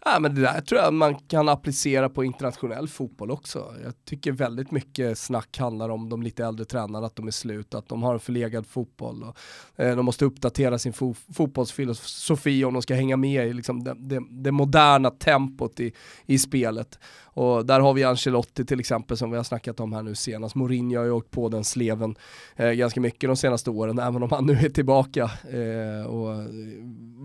[0.05, 3.73] ja, men det där tror jag man kan applicera på internationell fotboll också.
[3.83, 7.73] Jag tycker väldigt mycket snack handlar om de lite äldre tränarna, att de är slut,
[7.73, 9.23] att de har en förlegad fotboll.
[9.23, 9.37] Och,
[9.83, 13.95] eh, de måste uppdatera sin fo fotbollsfilosofi om de ska hänga med i liksom, det,
[13.99, 15.93] det, det moderna tempot i,
[16.25, 16.99] i spelet.
[17.37, 20.55] Och där har vi Ancelotti till exempel som vi har snackat om här nu senast.
[20.55, 22.15] Mourinho har ju åkt på den sleven
[22.55, 26.39] eh, ganska mycket de senaste åren, även om han nu är tillbaka eh, och eh,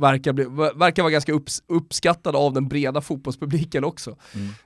[0.01, 4.11] verkar, bli, ver- verkar vara ganska upps, uppskattad av den breda fotbollspubliken också.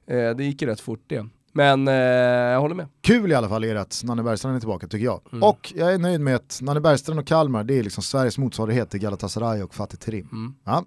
[0.07, 1.27] Eh, det gick ju rätt fort det.
[1.53, 2.87] Men eh, jag håller med.
[3.01, 5.21] Kul i alla fall är det att Nanne Bergstrand är tillbaka tycker jag.
[5.33, 5.43] Mm.
[5.43, 8.91] Och jag är nöjd med att Nanne Bergstrand och Kalmar, det är liksom Sveriges motsvarighet
[8.91, 10.29] till Galatasaray och Fatih Terim.
[10.33, 10.55] Mm.
[10.65, 10.85] Ja.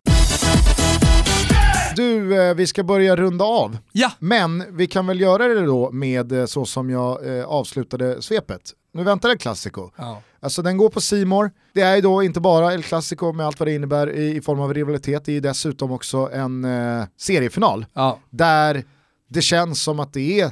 [1.96, 3.78] Du, eh, vi ska börja runda av.
[3.92, 4.12] Ja!
[4.20, 8.62] Men vi kan väl göra det då med eh, så som jag eh, avslutade svepet.
[8.94, 9.90] Nu väntar El Clasico.
[9.96, 10.22] ja.
[10.42, 11.52] Alltså den går på Simor.
[11.74, 14.42] Det är ju då inte bara El Clasico med allt vad det innebär i, i
[14.42, 18.84] form av rivalitet, det är ju dessutom också en eh, seriefinal Ja, där
[19.30, 20.52] det känns som att det är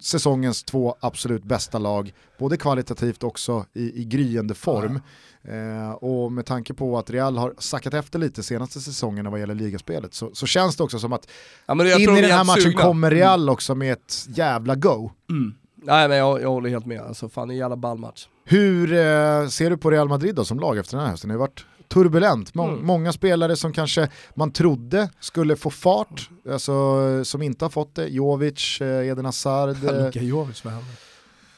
[0.00, 5.00] säsongens två absolut bästa lag, både kvalitativt också i, i gryende form.
[5.48, 9.54] Eh, och med tanke på att Real har sackat efter lite senaste säsongen vad gäller
[9.54, 11.28] ligaspelet så, så känns det också som att
[11.66, 12.82] ja in i den är här matchen sugna.
[12.82, 15.10] kommer Real också med ett jävla go.
[15.30, 15.54] Mm.
[15.82, 18.28] Nej men jag, jag håller helt med, alltså fan en jävla ball match.
[18.44, 21.28] Hur eh, ser du på Real Madrid då som lag efter den här hösten?
[21.28, 22.86] Det har varit turbulent, Må- Mm.
[22.86, 26.74] många spelare som kanske man trodde skulle få fart, alltså,
[27.24, 28.06] som inte har fått det.
[28.08, 30.90] Jovic, eh, Eden Hazard, eh, Luka Jovic, vad händer?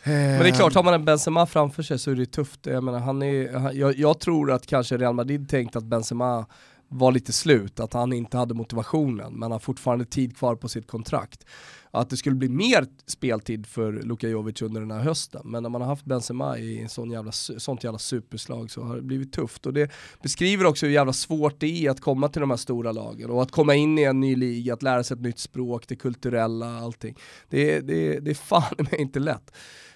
[0.09, 2.67] Men det är klart, har man en Benzema framför sig så är det tufft.
[2.67, 6.47] Jag, menar, han är, jag, jag tror att kanske Real Madrid tänkte att Benzema
[6.89, 10.87] var lite slut, att han inte hade motivationen, men har fortfarande tid kvar på sitt
[10.87, 11.45] kontrakt.
[11.91, 15.71] Att det skulle bli mer speltid för Luka Jovic under den här hösten, men när
[15.71, 19.33] man har haft Benzema i en sån jävla, sånt jävla superslag så har det blivit
[19.33, 19.67] tufft.
[19.67, 19.91] Och det
[20.23, 23.43] beskriver också hur jävla svårt det är att komma till de här stora lagen och
[23.43, 26.79] att komma in i en ny liga, att lära sig ett nytt språk, det kulturella,
[26.79, 27.17] allting.
[27.49, 29.53] Det, det, det är fan inte lätt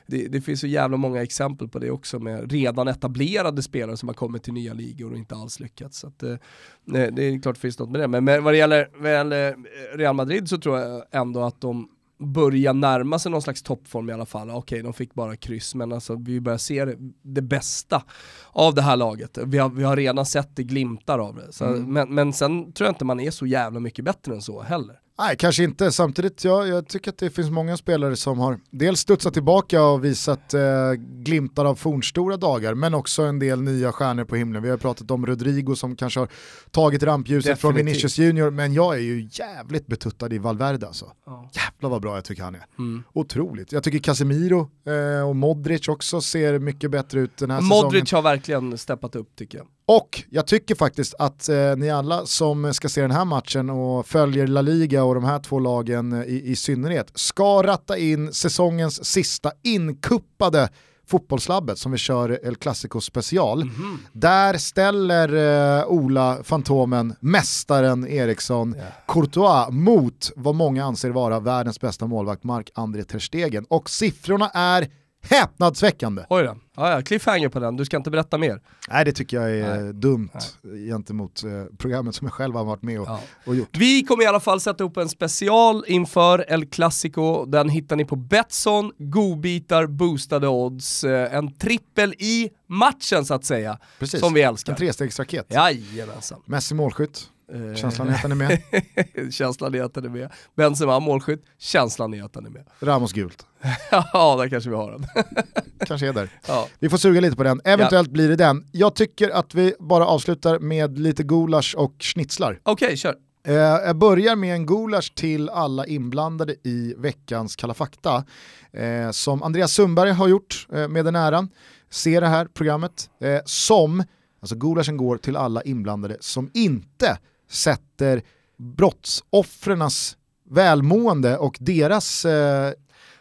[0.07, 4.09] det, det, finns så jävla många exempel på det också med redan etablerade spelare som
[4.09, 5.99] har kommit till nya ligor och inte alls lyckats.
[5.99, 6.37] Så att, eh,
[6.85, 8.09] det är klart det finns något med det.
[8.09, 9.57] Men, men vad, det gäller, det gäller
[9.97, 11.89] Real Madrid så tror jag ändå att de
[12.25, 14.51] börjar närma sig någon slags toppform i alla fall.
[14.51, 18.03] Okej, de fick bara kryss, men alltså, vi börjar se det, det bästa
[18.51, 19.39] av det här laget.
[19.47, 21.53] Vi har, vi har redan sett det glimtar av det.
[21.53, 21.93] Så, mm.
[21.93, 25.02] men, men sen tror jag inte man är så jävla mycket bättre än så heller.
[25.19, 25.93] Nej, kanske inte.
[25.93, 30.05] Samtidigt, ja, jag tycker att det finns många spelare som har dels studsat tillbaka och
[30.05, 34.63] visat eh, glimtar av fornstora dagar, men också en del nya stjärnor på himlen.
[34.63, 36.29] Vi har pratat om Rodrigo som kanske har
[36.71, 37.61] tagit rampljuset Definitivt.
[37.61, 41.13] från Vinicius Junior, men jag är ju jävligt betuttad i Valverde alltså.
[41.27, 41.51] Ja.
[41.53, 42.67] Jävlar vad bra jag tycker han är.
[42.79, 43.03] Mm.
[43.13, 43.73] Otroligt.
[43.73, 47.85] Jag tycker Casemiro eh, och Modric också ser mycket bättre ut den här Modric säsongen.
[47.85, 49.67] Modric har verkligen steppat upp tycker jag.
[49.87, 54.07] Och jag tycker faktiskt att eh, ni alla som ska se den här matchen och
[54.07, 59.05] följer La Liga och de här två lagen i, i synnerhet ska ratta in säsongens
[59.05, 60.69] sista inkuppade
[61.07, 63.63] fotbollslabbet som vi kör El Clasico special.
[63.63, 63.97] Mm -hmm.
[64.13, 65.35] Där ställer
[65.79, 68.89] eh, Ola Fantomen, mästaren Eriksson, yeah.
[69.09, 73.67] Courtois mot vad många anser vara världens bästa målvakt Mark-André Terstegen.
[73.69, 74.89] Och siffrorna är
[75.31, 76.25] Häpnadsväckande.
[76.29, 76.57] Oj då.
[76.77, 78.61] Ja, ja, cliffhanger på den, du ska inte berätta mer.
[78.91, 79.93] Nej det tycker jag är Nej.
[79.93, 80.31] dumt
[80.63, 80.89] Nej.
[80.89, 83.21] gentemot eh, programmet som jag själv har varit med och, ja.
[83.47, 83.77] och, gjort.
[83.77, 88.05] Vi kommer i alla fall sätta upp en special inför El Clasico, den hittar ni
[88.05, 93.79] på Betsson, godbitar, boostade odds, eh, en trippel i matchen så att säga.
[93.99, 94.21] Precis.
[94.21, 94.73] Som vi älskar.
[94.73, 95.47] En trestegsraket.
[95.49, 96.43] Jajamensan.
[96.47, 97.29] Messi målskytt.
[97.53, 98.63] Eh, känslan är att han är med.
[99.33, 100.33] känslan är att han är med.
[100.57, 102.67] Benzema målskytt, känslan är att han är med.
[102.81, 103.47] Ramos gult.
[103.91, 105.07] ja, där kanske vi har den.
[105.87, 106.29] kanske är där.
[106.47, 106.69] Ja.
[106.79, 108.13] Vi får suga lite på den, eventuellt ja.
[108.13, 108.67] blir det den.
[108.73, 112.61] Jag tycker att vi bara avslutar med lite gulasch och schnitzlar.
[112.63, 113.15] Okej, okay, kör.
[113.47, 118.25] Eh, jag börjar med en gulasch till alla inblandade i veckans Kalla fakta.
[118.73, 121.49] Eh, som Andreas Sundberg har gjort eh, med den äran.
[121.91, 123.11] Se det här programmet.
[123.21, 124.05] Eh, som,
[124.41, 127.19] alltså gulaschen går till alla inblandade som inte
[127.53, 128.23] sätter
[128.57, 130.17] brottsoffrens
[130.51, 132.73] välmående och deras eh,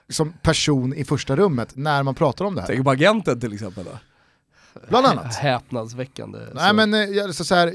[0.08, 2.68] liksom person i första rummet när man pratar om det här.
[2.68, 3.92] Tänk på agenten till exempel då?
[4.90, 5.36] Bland annat.
[5.36, 6.40] Häpnadsväckande.
[6.54, 6.76] Nej så.
[6.76, 7.74] men eh, så, så här,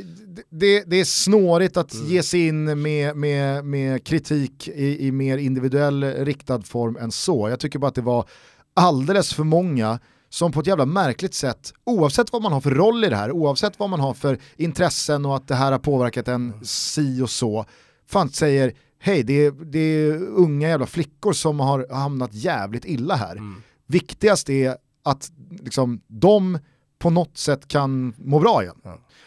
[0.50, 2.06] det, det, är snårigt att mm.
[2.06, 7.48] ge sig in med, med, med kritik i, i mer individuell riktad form än så.
[7.48, 8.28] Jag tycker bara att det var
[8.74, 9.98] alldeles för många
[10.28, 13.32] som på ett jävla märkligt sätt, oavsett vad man har för roll i det här,
[13.32, 17.30] oavsett vad man har för intressen och att det här har påverkat en si och
[17.30, 17.64] så,
[18.06, 23.14] fan säger hej det är, det är unga jävla flickor som har hamnat jävligt illa
[23.14, 23.32] här.
[23.32, 23.62] Mm.
[23.86, 26.58] Viktigast är att liksom, de
[26.98, 28.76] på något sätt kan må bra igen.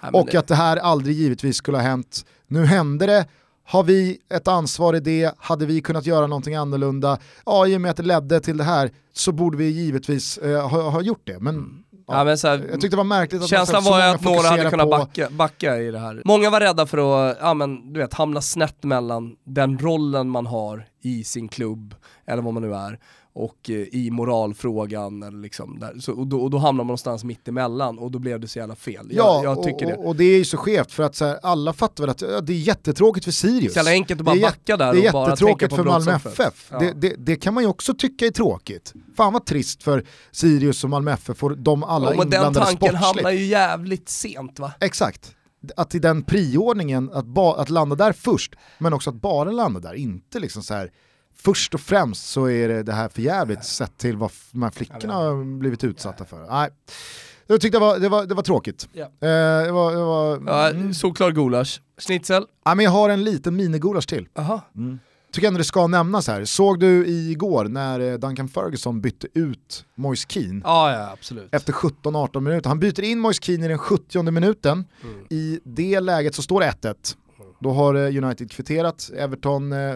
[0.02, 0.10] Ja.
[0.14, 2.26] och att det här aldrig givetvis skulle ha hänt.
[2.48, 3.26] Nu hände det,
[3.70, 5.32] har vi ett ansvar i det?
[5.38, 7.18] Hade vi kunnat göra någonting annorlunda?
[7.46, 10.70] Ja, i och med att det ledde till det här så borde vi givetvis eh,
[10.70, 11.40] ha, ha, gjort det.
[11.40, 11.84] Men, mm.
[12.08, 14.90] ja, men här, jag tyckte det var märkligt att Känslan var att några hade kunnat
[14.90, 16.22] backa, backa, i det här.
[16.26, 20.46] Många var rädda för att ja, men, du vet, hamna snett mellan den rollen man
[20.46, 21.96] har i sin klubb,
[22.28, 23.00] eller vad man nu är,
[23.34, 25.24] och eh, i moralfrågan.
[25.24, 26.00] Eller liksom där.
[26.00, 28.60] Så, och, då, och då hamnar man någonstans mitt emellan och då blev det så
[28.60, 29.08] jävla fel.
[29.12, 30.08] Ja, jag, tycker och, det.
[30.08, 32.42] och det är ju så skevt för att så här, alla fattar väl att ja,
[32.42, 33.74] det är jättetråkigt för Sirius.
[33.74, 36.68] Det är enkelt att bara backa där Det är och bara jättetråkigt för Malmö FF.
[36.72, 36.80] Ja.
[36.80, 38.94] Det, det, det, kan man ju också tycka är tråkigt.
[39.18, 42.80] Fan vad trist för Sirius och Malmö FF får de alla ja, inblandade sportsligt.
[42.80, 44.72] Den tanken hamnar ju jävligt sent va?
[44.80, 45.36] Exakt
[45.76, 49.94] att i den priordningen, att, att landa där först, men också att bara landa där,
[49.94, 50.92] inte liksom så här
[51.44, 54.72] först och främst så är det, det här för jävligt sett till vad de här
[54.72, 56.48] flickorna har blivit utsatta för.
[56.50, 56.70] Nej.
[57.48, 58.90] Jag tyckte det var, det var, det var tråkigt.
[58.94, 59.04] Ja.
[59.04, 60.94] Eh, det var, det var, ja, mm.
[60.94, 61.82] Solklar gulasch.
[61.98, 62.46] Schnitzel?
[62.66, 64.28] Ja, men jag har en liten minigulasch till.
[64.36, 64.62] Aha.
[64.76, 65.00] Mm.
[65.32, 66.46] Tycker ändå det ska nämnas här.
[66.46, 70.62] Såg du igår när eh, Duncan Ferguson bytte ut Moise Keane?
[70.64, 71.56] Ja, ja absolut.
[71.56, 72.70] Efter 17-18 minuter.
[72.70, 74.86] Han byter in Moise Keane i den 70 minuten.
[75.04, 75.26] Mm.
[75.30, 77.16] I det läget så står det 1-1.
[77.60, 79.96] Då har eh, United kvitterat, Everton eh,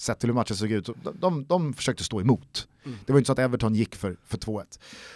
[0.00, 2.68] sett till hur matchen såg ut, de, de, de försökte stå emot.
[2.84, 2.98] Mm.
[3.06, 4.64] Det var inte så att Everton gick för, för 2-1.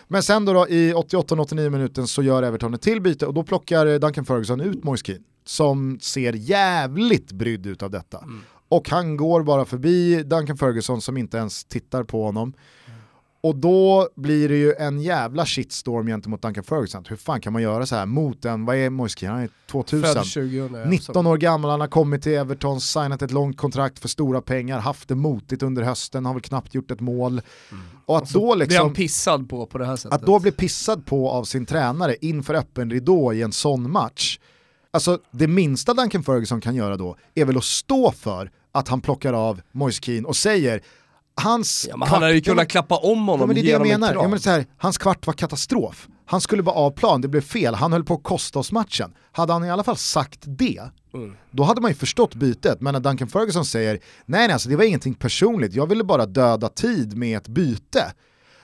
[0.09, 3.43] Men sen då, då i 88-89 minuten så gör Everton ett till byte och då
[3.43, 8.18] plockar Duncan Ferguson ut Moise Keane som ser jävligt brydd ut av detta.
[8.18, 8.41] Mm.
[8.68, 12.53] Och han går bara förbi Duncan Ferguson som inte ens tittar på honom.
[13.45, 17.05] Och då blir det ju en jävla shitstorm gentemot Duncan Ferguson.
[17.09, 20.14] Hur fan kan man göra så här mot en, vad är Moise Han är 2000.
[20.14, 24.40] 2000 19 år gammal, han har kommit till Everton, signat ett långt kontrakt för stora
[24.40, 27.32] pengar, haft det motigt under hösten, har väl knappt gjort ett mål.
[27.32, 27.84] Mm.
[28.07, 28.68] Och att alltså, då liksom...
[28.68, 30.20] Blir han pissad på på det här sättet?
[30.20, 34.38] Att då bli pissad på av sin tränare inför öppen ridå i en sån match.
[34.90, 39.01] Alltså det minsta Duncan Ferguson kan göra då är väl att stå för att han
[39.01, 40.82] plockar av Moise Keane och säger
[41.35, 43.70] hans ja, men han hade ju kunnat klappa om honom ja, men det är det
[43.70, 44.14] jag menar.
[44.14, 46.09] Ja, men så här, hans kvart var katastrof.
[46.24, 49.14] Han skulle vara av plan, det blev fel, han höll på att kosta oss matchen.
[49.33, 50.83] Hade han i alla fall sagt det,
[51.14, 51.37] mm.
[51.51, 52.80] då hade man ju förstått bytet.
[52.80, 56.26] Men när Duncan Ferguson säger nej, nej alltså, det var ingenting personligt, jag ville bara
[56.26, 58.12] döda tid med ett byte.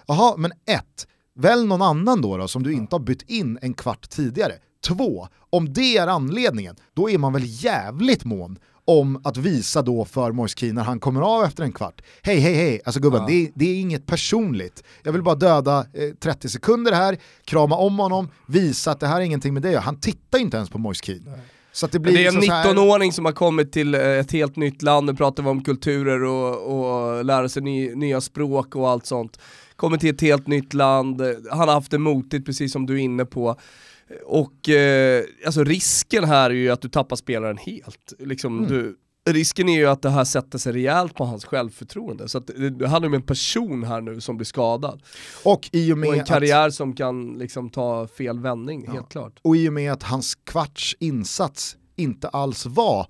[0.07, 3.75] Jaha, men ett, välj någon annan då, då som du inte har bytt in en
[3.75, 4.53] kvart tidigare.
[4.87, 8.59] Två, om det är anledningen, då är man väl jävligt mån
[8.89, 12.03] om att visa då för Moise när han kommer av efter en kvart.
[12.23, 13.27] Hej, hej, hej, alltså gubben, ja.
[13.27, 14.85] det, är, det, är, inget personligt.
[15.03, 19.17] Jag vill bara döda eh, 30 sekunder här, krama om honom, visa att det här
[19.17, 19.75] är ingenting med dig.
[19.75, 21.19] Han tittar inte ens på Moise.
[21.73, 25.07] Så det, det, är en 19-åring som har kommit till eh, ett helt nytt land,
[25.07, 29.41] nu pratar vi om kulturer och, och lära sig ny, nya språk och allt sånt.
[29.77, 32.99] Kommer till ett helt nytt land, han har haft det motigt precis som du är
[32.99, 33.57] inne på.
[34.25, 38.13] Och eh, alltså risken här är ju att du tappar spelaren helt.
[38.19, 38.71] Liksom, mm.
[38.71, 38.97] du,
[39.33, 42.29] risken är ju att det här sätter sig rejält på hans självförtroende.
[42.29, 45.03] Så att det, det handlar om en person här nu som blir skadad.
[45.45, 46.75] Och, i och, med och en karriär att...
[46.75, 48.93] som kan liksom ta fel vändning, ja.
[48.93, 49.41] helt klart.
[49.43, 53.07] Och i och med att hans kvarts insats inte alls var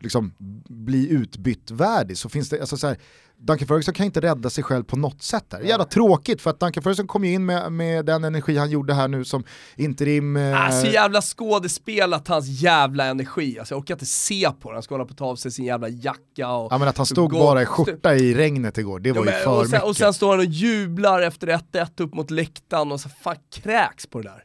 [0.00, 0.34] liksom
[0.68, 2.98] bli utbytt värdig så finns det, alltså så här,
[3.44, 5.60] Duncan Ferguson kan inte rädda sig själv på något sätt där.
[5.60, 8.94] Jävla tråkigt för att Duncan Ferguson kom ju in med, med den energi han gjorde
[8.94, 9.44] här nu som
[9.76, 10.36] interim...
[10.36, 10.66] Eh...
[10.66, 14.76] Ah, så jävla skådespelat hans jävla energi, alltså, jag orkar inte se på det.
[14.76, 16.72] Han ska hålla på att ta av sig sin jävla jacka och...
[16.72, 19.34] Ja men att han stod bara i skjorta i regnet igår, det var ja, men,
[19.34, 19.88] ju för och sen, mycket.
[19.88, 24.06] Och sen står han och jublar efter 1-1 upp mot läktaren och så fan kräks
[24.06, 24.44] på det där.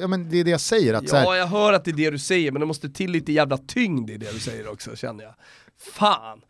[0.00, 0.94] Ja men det är det jag säger.
[0.94, 1.34] Att, ja här...
[1.34, 4.10] jag hör att det är det du säger men det måste till lite jävla tyngd
[4.10, 5.34] i det du säger också känner jag.
[5.92, 6.40] Fan.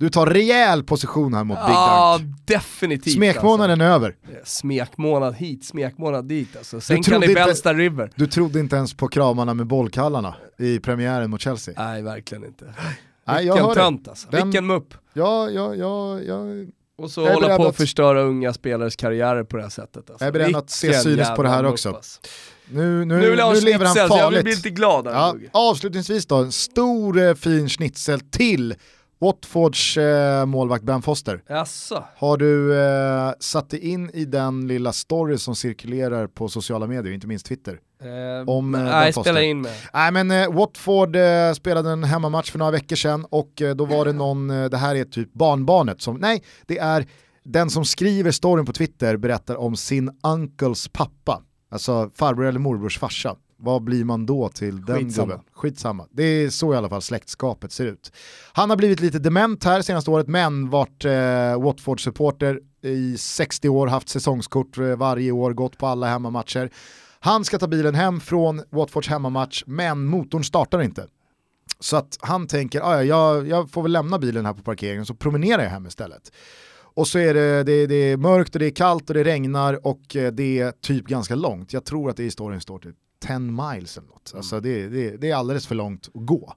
[0.00, 3.14] Du tar rejäl position här mot Big Ja, definitivt.
[3.14, 3.84] Smekmånaden alltså.
[3.84, 4.16] är över.
[4.44, 6.80] Smekmånad hit, smekmånad dit alltså.
[6.80, 8.10] Sen kan det Bellsta River.
[8.14, 11.74] Du trodde inte ens på kramarna med bollkallarna i premiären mot Chelsea?
[11.76, 12.74] Nej, verkligen inte.
[13.26, 14.28] Nej, jag Vilken tönt alltså.
[14.30, 14.44] Den...
[14.44, 14.94] Vilken mupp.
[15.12, 16.42] Ja, ja, ja, ja.
[16.98, 20.10] Och så hålla på att förstöra unga spelares karriärer på det här sättet.
[20.10, 20.24] Alltså.
[20.24, 21.92] Jag är beredd att se cyniskt på det här också.
[21.92, 22.20] Alltså.
[22.70, 24.18] Nu, nu, nu, nu lever han farligt.
[24.18, 25.06] Jag blir lite glad.
[25.06, 28.74] Ja, avslutningsvis då, en stor eh, fin schnitzel till
[29.20, 31.42] Watfords eh, målvakt Ben Foster.
[31.48, 32.04] Jaså.
[32.16, 37.12] Har du eh, satt dig in i den lilla story som cirkulerar på sociala medier,
[37.12, 37.80] inte minst Twitter?
[38.02, 39.72] Eh, om eh, Nej, spela in med.
[39.92, 43.84] Nej men eh, Watford eh, spelade en hemmamatch för några veckor sedan och eh, då
[43.84, 47.06] var det någon, det här är typ barnbarnet som, nej det är
[47.44, 52.98] den som skriver storyn på Twitter berättar om sin uncles pappa, alltså farbror eller morbrors
[52.98, 55.26] farsa vad blir man då till den Skitsamma.
[55.26, 55.44] gubben?
[55.52, 56.06] Skitsamma.
[56.10, 58.12] Det är så i alla fall släktskapet ser ut.
[58.52, 61.10] Han har blivit lite dement här senaste året men varit eh,
[61.62, 66.70] Watford-supporter i 60 år, haft säsongskort eh, varje år, gått på alla hemmamatcher.
[67.20, 71.06] Han ska ta bilen hem från Watfords hemmamatch men motorn startar inte.
[71.80, 75.14] Så att han tänker, ah, jag, jag får väl lämna bilen här på parkeringen så
[75.14, 76.32] promenerar jag hem istället.
[76.94, 79.86] Och så är det, det, det, är mörkt och det är kallt och det regnar
[79.86, 81.72] och eh, det är typ ganska långt.
[81.72, 82.96] Jag tror att det i historien står typ
[83.26, 84.32] 10 miles eller något.
[84.36, 84.62] Alltså mm.
[84.62, 86.54] det, det, det, är alldeles för långt att gå.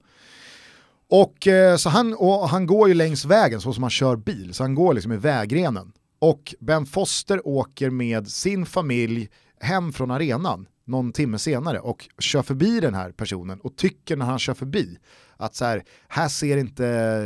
[1.08, 4.54] Och, eh, så han, och han går ju längs vägen så som han kör bil,
[4.54, 5.92] så han går liksom i vägrenen.
[6.18, 9.28] Och Ben Foster åker med sin familj
[9.60, 14.26] hem från arenan någon timme senare och kör förbi den här personen och tycker när
[14.26, 14.98] han kör förbi
[15.36, 16.84] att så här, här ser inte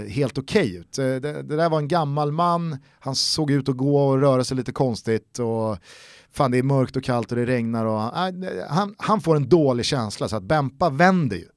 [0.09, 0.99] helt okej okay ut.
[0.99, 4.45] Eh, det, det, där var en gammal man, han såg ut att gå och röra
[4.45, 5.79] sig lite konstigt och
[6.37, 9.49] fan det är mörkt och kallt och det regnar och han, han, han får en
[9.49, 11.49] dålig känsla så att Bempa vänder ju.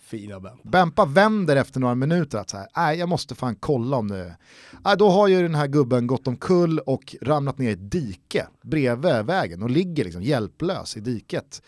[0.00, 0.68] Fina Bempa.
[0.68, 4.36] Bempa vänder efter några minuter att så här, nej jag måste fan kolla om det,
[4.84, 8.46] nej, då har ju den här gubben gått omkull och ramlat ner i ett dike
[8.62, 11.62] bredvid vägen och ligger liksom hjälplös i diket.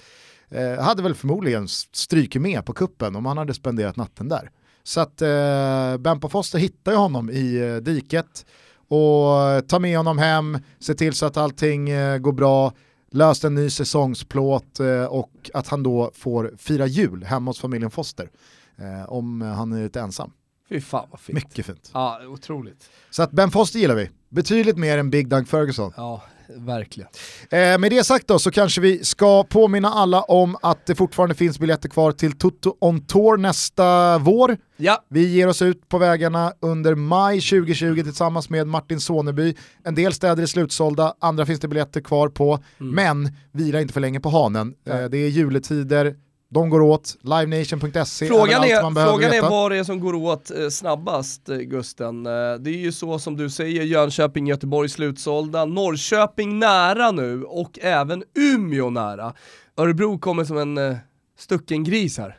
[0.48, 4.50] Eh, hade väl förmodligen strykit med på kuppen om han hade spenderat natten där.
[4.82, 8.46] Så att eh, Bempa Foster hittar ju honom i eh, diket,
[8.91, 12.72] och ta med honom hem, se till så att allting eh, går bra,
[13.11, 17.91] löst en ny säsongsplåt eh, och att han då får fira jul hemma hos familjen
[17.91, 18.30] Foster
[18.76, 20.32] eh, om han är lite ensam.
[20.68, 21.34] Fy fan vad fint.
[21.34, 21.91] Mycket fint.
[21.95, 22.91] Ja, otroligt.
[23.11, 25.93] Så att Ben Foster gillar vi, betydligt mer än Big Doug Ferguson.
[25.97, 26.22] Ja,
[26.57, 27.11] verkligen.
[27.51, 31.34] Eh, med det sagt då så kanske vi ska påminna alla om att det fortfarande
[31.34, 34.57] finns biljetter kvar till Toto on Tour nästa vår.
[34.76, 35.05] Ja.
[35.09, 39.55] Vi ger oss ut på vägarna under maj 2020 tillsammans med Martin Soneby.
[39.84, 42.59] En del städer är slutsålda, andra finns det biljetter kvar på.
[42.80, 42.94] Mm.
[42.94, 44.74] Men vila inte för länge på hanen.
[44.86, 46.14] Eh, det är juletider,
[46.53, 50.14] de går åt, livenation.se Frågan, är, man behöver frågan är vad det är som går
[50.14, 52.26] åt eh, snabbast, eh, Gusten.
[52.26, 57.78] Eh, det är ju så som du säger, Jönköping, Göteborg slutsålda, Norrköping nära nu och
[57.82, 59.34] även Umeå nära.
[59.76, 60.96] Örebro kommer som en
[61.38, 62.36] stucken gris här.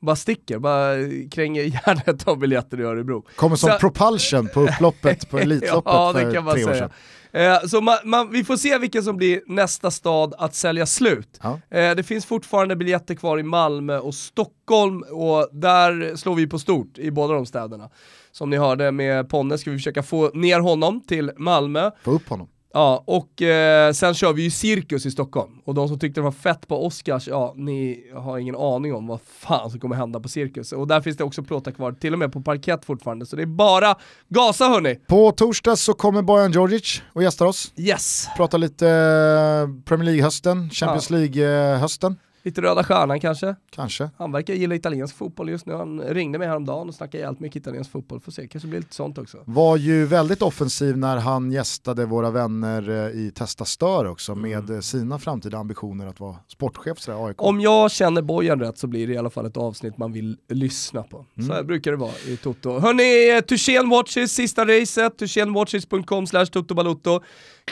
[0.00, 0.94] Bara sticker, bara
[1.30, 3.24] kränger järnet av biljetter i Örebro.
[3.36, 6.74] Kommer som Så- propulsion på upploppet på Elitloppet ja, det för kan man tre år
[6.74, 6.90] sedan.
[7.32, 11.40] Eh, så man, man, vi får se vilken som blir nästa stad att sälja slut.
[11.42, 11.60] Ja.
[11.70, 16.58] Eh, det finns fortfarande biljetter kvar i Malmö och Stockholm och där slår vi på
[16.58, 17.90] stort i båda de städerna.
[18.32, 21.90] Som ni hörde med Ponne ska vi försöka få ner honom till Malmö.
[22.04, 22.48] Få upp honom.
[22.74, 25.52] Ja, och eh, sen kör vi ju Cirkus i Stockholm.
[25.64, 29.06] Och de som tyckte det var fett på Oscars, ja, ni har ingen aning om
[29.06, 30.72] vad fan som kommer hända på Cirkus.
[30.72, 33.26] Och där finns det också plåtar kvar, till och med på parkett fortfarande.
[33.26, 33.94] Så det är bara
[34.28, 34.94] gasa hörni!
[35.06, 37.72] På torsdag så kommer Bojan Djordjic och gästar oss.
[37.76, 38.28] Yes!
[38.36, 41.16] Prata lite eh, Premier League-hösten, Champions Ja.
[41.16, 43.54] League-hösten, Lite Röda Stjärnan kanske.
[43.70, 44.10] kanske.
[44.18, 45.72] Han verkar gilla italiensk fotboll just nu.
[45.74, 48.20] Han ringde mig häromdagen och snackade jävligt mycket italiensk fotboll.
[48.20, 49.38] Får se, kanske blir lite sånt också.
[49.44, 54.50] Var ju väldigt offensiv när han gästade våra vänner eh, i Testa Stör också Mm.
[54.50, 57.42] med eh, sina framtida ambitioner att vara sportchef här AIK.
[57.42, 60.36] Om jag känner Bojan rätt så blir det i alla fall ett avsnitt man vill
[60.48, 61.26] lyssna på.
[61.34, 61.50] Så Mm.
[61.56, 62.78] här brukar det vara i Toto.
[62.78, 67.20] Hörni, Tuchén Watches, sista racet, tuchenwatches.com slash totobalotto.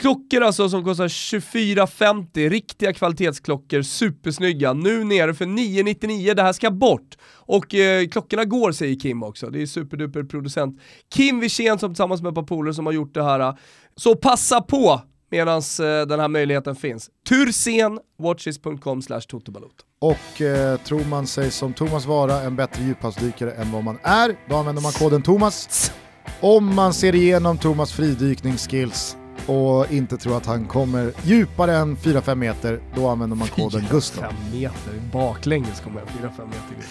[0.00, 6.70] Klockor alltså som kostar 24,50, riktiga kvalitetsklockor, supersnygga, nu nere för 999, det här ska
[6.70, 7.16] bort.
[7.32, 10.80] Och eh, klockorna går säger Kim också, det är superduper producent.
[11.14, 13.58] Kim Wirsén som tillsammans med ett par polare som har gjort det här.
[13.96, 17.10] Så passa på medan eh, den här möjligheten finns.
[17.28, 19.84] Tursenwatches.com slash totobalotto.
[20.00, 24.36] Och eh, tror man sig som Thomas vara en bättre djuphavsdykare än vad man är,
[24.48, 25.92] då använder man koden Thomas.
[26.40, 29.16] Om man ser igenom Thomas fridykningsskills
[29.46, 34.22] och inte tror att han kommer djupare än 4-5 meter, då använder man koden Gustav.
[34.22, 36.86] 5 meter, baklänges kommer jag 4-5 meter.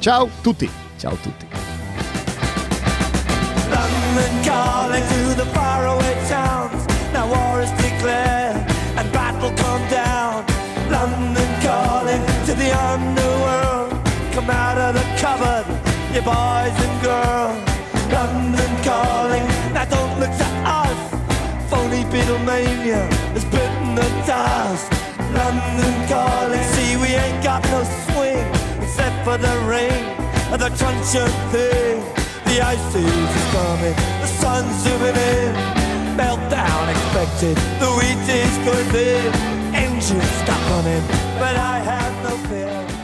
[0.00, 0.70] Ciao tutti!
[0.98, 1.46] Ciao tutti.
[3.70, 6.86] London calling to the faraway towns.
[7.12, 8.56] Now war is declared
[8.96, 10.44] and battle come down.
[10.90, 13.90] London calling to the underworld.
[14.34, 15.66] Come out of the cupboard,
[16.14, 16.93] you boys
[22.24, 23.04] Beatlemania
[23.34, 24.90] has bitten the dust.
[25.34, 28.48] London calling, see we ain't got no swing
[28.80, 30.04] except for the rain
[30.50, 32.00] and the truncheon thing.
[32.46, 35.54] The ice is coming, the sun's zooming in.
[36.16, 39.74] Meltdown expected, the wheat is good in.
[39.74, 41.04] Engines stop running,
[41.38, 43.03] but I have no fear.